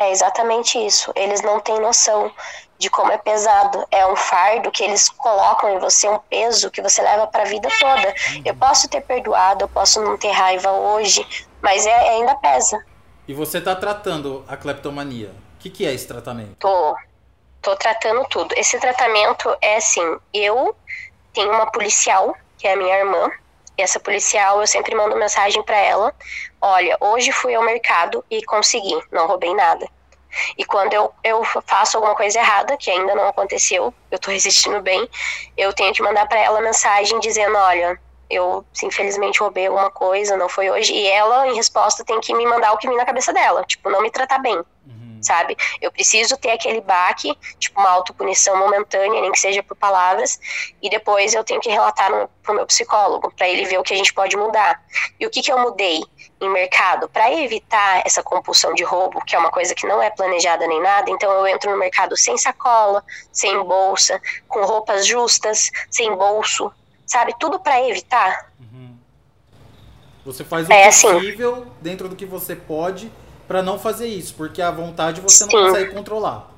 É 0.00 0.10
exatamente 0.10 0.78
isso. 0.78 1.12
Eles 1.14 1.42
não 1.42 1.60
têm 1.60 1.78
noção 1.78 2.32
de 2.78 2.88
como 2.88 3.12
é 3.12 3.18
pesado. 3.18 3.86
É 3.90 4.06
um 4.06 4.16
fardo 4.16 4.70
que 4.70 4.82
eles 4.82 5.10
colocam 5.10 5.76
em 5.76 5.78
você, 5.78 6.08
um 6.08 6.18
peso 6.18 6.70
que 6.70 6.80
você 6.80 7.02
leva 7.02 7.26
para 7.26 7.42
a 7.42 7.46
vida 7.46 7.68
toda. 7.78 8.08
Uhum. 8.08 8.42
Eu 8.46 8.56
posso 8.56 8.88
ter 8.88 9.02
perdoado, 9.02 9.64
eu 9.64 9.68
posso 9.68 10.00
não 10.00 10.16
ter 10.16 10.30
raiva 10.30 10.72
hoje, 10.72 11.24
mas 11.60 11.84
é, 11.84 12.08
ainda 12.08 12.34
pesa. 12.36 12.82
E 13.28 13.34
você 13.34 13.58
está 13.58 13.76
tratando 13.76 14.42
a 14.48 14.56
cleptomania. 14.56 15.34
O 15.56 15.58
que, 15.58 15.68
que 15.68 15.86
é 15.86 15.92
esse 15.92 16.08
tratamento? 16.08 16.56
Tô. 16.58 16.96
Tô 17.60 17.76
tratando 17.76 18.26
tudo. 18.30 18.54
Esse 18.56 18.80
tratamento 18.80 19.54
é 19.60 19.76
assim: 19.76 20.16
eu 20.32 20.74
tenho 21.34 21.52
uma 21.52 21.70
policial, 21.70 22.34
que 22.56 22.66
é 22.66 22.72
a 22.72 22.76
minha 22.76 22.96
irmã, 22.96 23.30
essa 23.80 24.00
policial 24.00 24.60
eu 24.60 24.66
sempre 24.66 24.94
mando 24.94 25.16
mensagem 25.16 25.62
para 25.62 25.76
ela: 25.76 26.14
olha, 26.60 26.96
hoje 27.00 27.32
fui 27.32 27.54
ao 27.54 27.62
mercado 27.62 28.24
e 28.30 28.42
consegui, 28.44 28.98
não 29.10 29.26
roubei 29.26 29.54
nada. 29.54 29.86
E 30.56 30.64
quando 30.64 30.94
eu, 30.94 31.12
eu 31.24 31.42
faço 31.66 31.96
alguma 31.96 32.14
coisa 32.14 32.38
errada, 32.38 32.76
que 32.76 32.90
ainda 32.90 33.14
não 33.14 33.28
aconteceu, 33.28 33.92
eu 34.10 34.18
tô 34.18 34.30
resistindo 34.32 34.80
bem, 34.80 35.08
eu 35.56 35.72
tenho 35.72 35.92
que 35.92 36.02
mandar 36.02 36.26
para 36.26 36.40
ela 36.40 36.60
mensagem 36.60 37.18
dizendo: 37.20 37.56
olha, 37.56 37.98
eu 38.30 38.64
infelizmente 38.82 39.40
roubei 39.40 39.66
alguma 39.66 39.90
coisa, 39.90 40.36
não 40.36 40.48
foi 40.48 40.70
hoje. 40.70 40.92
E 40.92 41.06
ela, 41.08 41.48
em 41.48 41.54
resposta, 41.54 42.04
tem 42.04 42.20
que 42.20 42.32
me 42.32 42.46
mandar 42.46 42.72
o 42.72 42.78
que 42.78 42.86
vem 42.86 42.96
na 42.96 43.04
cabeça 43.04 43.32
dela, 43.32 43.64
tipo, 43.64 43.90
não 43.90 44.00
me 44.00 44.10
tratar 44.10 44.38
bem. 44.38 44.62
Sabe? 45.20 45.56
Eu 45.80 45.92
preciso 45.92 46.36
ter 46.36 46.50
aquele 46.50 46.80
baque, 46.80 47.36
tipo, 47.58 47.80
uma 47.80 47.90
autopunição 47.90 48.56
momentânea, 48.56 49.20
nem 49.20 49.32
que 49.32 49.40
seja 49.40 49.62
por 49.62 49.76
palavras, 49.76 50.38
e 50.82 50.88
depois 50.88 51.34
eu 51.34 51.44
tenho 51.44 51.60
que 51.60 51.68
relatar 51.70 52.10
no, 52.10 52.28
pro 52.42 52.54
meu 52.54 52.66
psicólogo, 52.66 53.32
para 53.36 53.48
ele 53.48 53.64
ver 53.66 53.78
o 53.78 53.82
que 53.82 53.94
a 53.94 53.96
gente 53.96 54.12
pode 54.12 54.36
mudar. 54.36 54.82
E 55.18 55.26
o 55.26 55.30
que, 55.30 55.42
que 55.42 55.52
eu 55.52 55.58
mudei? 55.58 56.02
em 56.40 56.48
mercado 56.48 57.08
para 57.08 57.32
evitar 57.34 58.02
essa 58.04 58.22
compulsão 58.22 58.72
de 58.72 58.82
roubo, 58.82 59.22
que 59.24 59.36
é 59.36 59.38
uma 59.38 59.50
coisa 59.50 59.74
que 59.74 59.86
não 59.86 60.02
é 60.02 60.08
planejada 60.08 60.66
nem 60.66 60.80
nada, 60.80 61.10
então 61.10 61.30
eu 61.30 61.46
entro 61.46 61.70
no 61.70 61.76
mercado 61.76 62.16
sem 62.16 62.38
sacola, 62.38 63.04
sem 63.30 63.62
bolsa, 63.62 64.20
com 64.48 64.64
roupas 64.64 65.06
justas, 65.06 65.70
sem 65.90 66.14
bolso, 66.16 66.72
sabe? 67.06 67.34
Tudo 67.38 67.60
para 67.60 67.86
evitar. 67.86 68.50
Uhum. 68.58 68.96
Você 70.24 70.42
faz 70.42 70.66
o 70.66 70.72
É, 70.72 70.86
assim. 70.86 71.12
possível 71.12 71.66
dentro 71.80 72.08
do 72.08 72.16
que 72.16 72.24
você 72.24 72.56
pode 72.56 73.12
pra 73.50 73.64
não 73.64 73.80
fazer 73.80 74.06
isso, 74.06 74.32
porque 74.36 74.62
a 74.62 74.70
vontade 74.70 75.20
você 75.20 75.42
não 75.42 75.50
Sim. 75.50 75.64
consegue 75.64 75.92
controlar. 75.92 76.48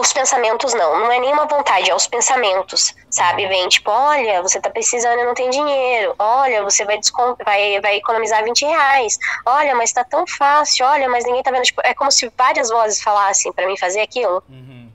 Os 0.00 0.10
pensamentos 0.10 0.72
não, 0.72 1.00
não 1.00 1.12
é 1.12 1.20
nenhuma 1.20 1.44
vontade, 1.44 1.90
é 1.90 1.94
os 1.94 2.06
pensamentos, 2.06 2.94
sabe? 3.10 3.46
Vem 3.46 3.68
tipo, 3.68 3.90
olha, 3.90 4.40
você 4.40 4.58
tá 4.58 4.70
precisando 4.70 5.20
e 5.20 5.24
não 5.24 5.34
tem 5.34 5.50
dinheiro. 5.50 6.14
Olha, 6.18 6.62
você 6.62 6.82
vai, 6.86 6.98
vai, 7.44 7.80
vai 7.82 7.96
economizar 7.96 8.42
20 8.42 8.64
reais. 8.64 9.18
Olha, 9.44 9.74
mas 9.74 9.92
tá 9.92 10.02
tão 10.02 10.26
fácil. 10.26 10.86
Olha, 10.86 11.10
mas 11.10 11.26
ninguém 11.26 11.42
tá 11.42 11.50
vendo. 11.50 11.64
Tipo, 11.64 11.82
é 11.84 11.92
como 11.92 12.10
se 12.10 12.32
várias 12.38 12.70
vozes 12.70 13.02
falassem 13.02 13.52
pra 13.52 13.66
mim 13.66 13.76
fazer 13.76 14.00
aquilo. 14.00 14.42
Uhum. 14.48 14.85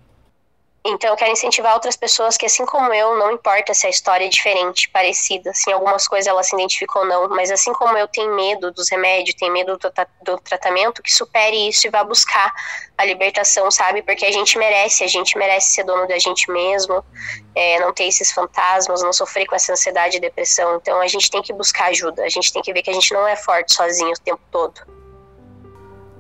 Então 0.83 1.11
eu 1.11 1.15
quero 1.15 1.31
incentivar 1.31 1.75
outras 1.75 1.95
pessoas 1.95 2.35
que, 2.37 2.45
assim 2.45 2.65
como 2.65 2.91
eu, 2.91 3.15
não 3.15 3.31
importa 3.31 3.71
se 3.71 3.85
a 3.85 3.89
história 3.89 4.25
é 4.25 4.29
diferente, 4.29 4.89
parecida, 4.89 5.53
se 5.53 5.69
em 5.69 5.73
algumas 5.73 6.07
coisas 6.07 6.25
ela 6.25 6.41
se 6.41 6.55
identifica 6.55 6.99
ou 6.99 7.05
não, 7.05 7.29
mas 7.29 7.51
assim 7.51 7.71
como 7.71 7.95
eu 7.95 8.07
tenho 8.07 8.35
medo 8.35 8.71
dos 8.71 8.89
remédios, 8.89 9.35
tenho 9.35 9.53
medo 9.53 9.77
do, 9.77 9.91
do 10.23 10.41
tratamento, 10.41 11.03
que 11.03 11.13
supere 11.13 11.67
isso 11.67 11.85
e 11.85 11.91
vá 11.91 12.03
buscar 12.03 12.51
a 12.97 13.05
libertação, 13.05 13.69
sabe? 13.69 14.01
Porque 14.01 14.25
a 14.25 14.31
gente 14.31 14.57
merece, 14.57 15.03
a 15.03 15.07
gente 15.07 15.37
merece 15.37 15.69
ser 15.69 15.83
dono 15.83 16.07
da 16.07 16.17
gente 16.17 16.49
mesmo, 16.49 17.05
é, 17.53 17.79
não 17.79 17.93
ter 17.93 18.05
esses 18.05 18.31
fantasmas, 18.31 19.03
não 19.03 19.13
sofrer 19.13 19.45
com 19.45 19.55
essa 19.55 19.73
ansiedade 19.73 20.17
e 20.17 20.19
depressão. 20.19 20.77
Então 20.77 20.99
a 20.99 21.07
gente 21.07 21.29
tem 21.29 21.43
que 21.43 21.53
buscar 21.53 21.89
ajuda, 21.89 22.23
a 22.23 22.29
gente 22.29 22.51
tem 22.51 22.61
que 22.61 22.73
ver 22.73 22.81
que 22.81 22.89
a 22.89 22.93
gente 22.93 23.13
não 23.13 23.27
é 23.27 23.35
forte 23.35 23.71
sozinho 23.75 24.13
o 24.13 24.19
tempo 24.19 24.41
todo. 24.49 24.81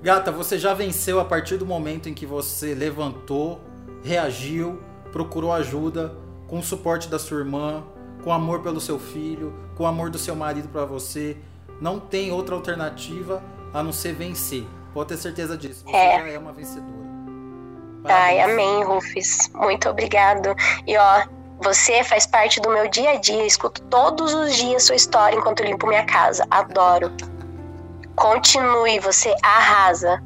Gata, 0.03 0.31
você 0.31 0.57
já 0.57 0.73
venceu 0.73 1.19
a 1.19 1.25
partir 1.25 1.57
do 1.57 1.65
momento 1.65 2.09
em 2.09 2.13
que 2.13 2.25
você 2.25 2.73
levantou, 2.73 3.61
reagiu, 4.03 4.81
procurou 5.11 5.51
ajuda, 5.53 6.13
com 6.47 6.59
o 6.59 6.63
suporte 6.63 7.07
da 7.09 7.17
sua 7.19 7.39
irmã, 7.39 7.83
com 8.23 8.31
amor 8.31 8.61
pelo 8.61 8.79
seu 8.81 8.99
filho, 8.99 9.53
com 9.75 9.85
amor 9.85 10.09
do 10.09 10.17
seu 10.17 10.35
marido 10.35 10.67
pra 10.69 10.85
você. 10.85 11.37
Não 11.79 11.99
tem 11.99 12.31
outra 12.31 12.55
alternativa 12.55 13.41
a 13.73 13.81
não 13.81 13.91
ser 13.93 14.13
vencer. 14.13 14.65
Pode 14.93 15.09
ter 15.09 15.17
certeza 15.17 15.57
disso. 15.57 15.83
Você 15.85 15.95
É. 15.95 16.19
já 16.19 16.27
é 16.27 16.37
uma 16.37 16.51
vencedora. 16.51 16.91
Ai, 18.05 18.37
Parabéns. 18.37 18.51
amém, 18.51 18.83
Rufus. 18.83 19.49
Muito 19.53 19.87
obrigado. 19.89 20.53
E 20.85 20.97
ó, 20.97 21.23
você 21.61 22.03
faz 22.03 22.25
parte 22.27 22.59
do 22.59 22.69
meu 22.69 22.89
dia 22.89 23.11
a 23.11 23.15
dia. 23.19 23.45
Escuto 23.45 23.81
todos 23.83 24.33
os 24.33 24.55
dias 24.55 24.83
sua 24.83 24.95
história 24.95 25.35
enquanto 25.37 25.63
limpo 25.63 25.87
minha 25.87 26.05
casa. 26.05 26.45
Adoro. 26.51 27.11
Continue, 28.15 28.99
você 28.99 29.33
arrasa. 29.41 30.21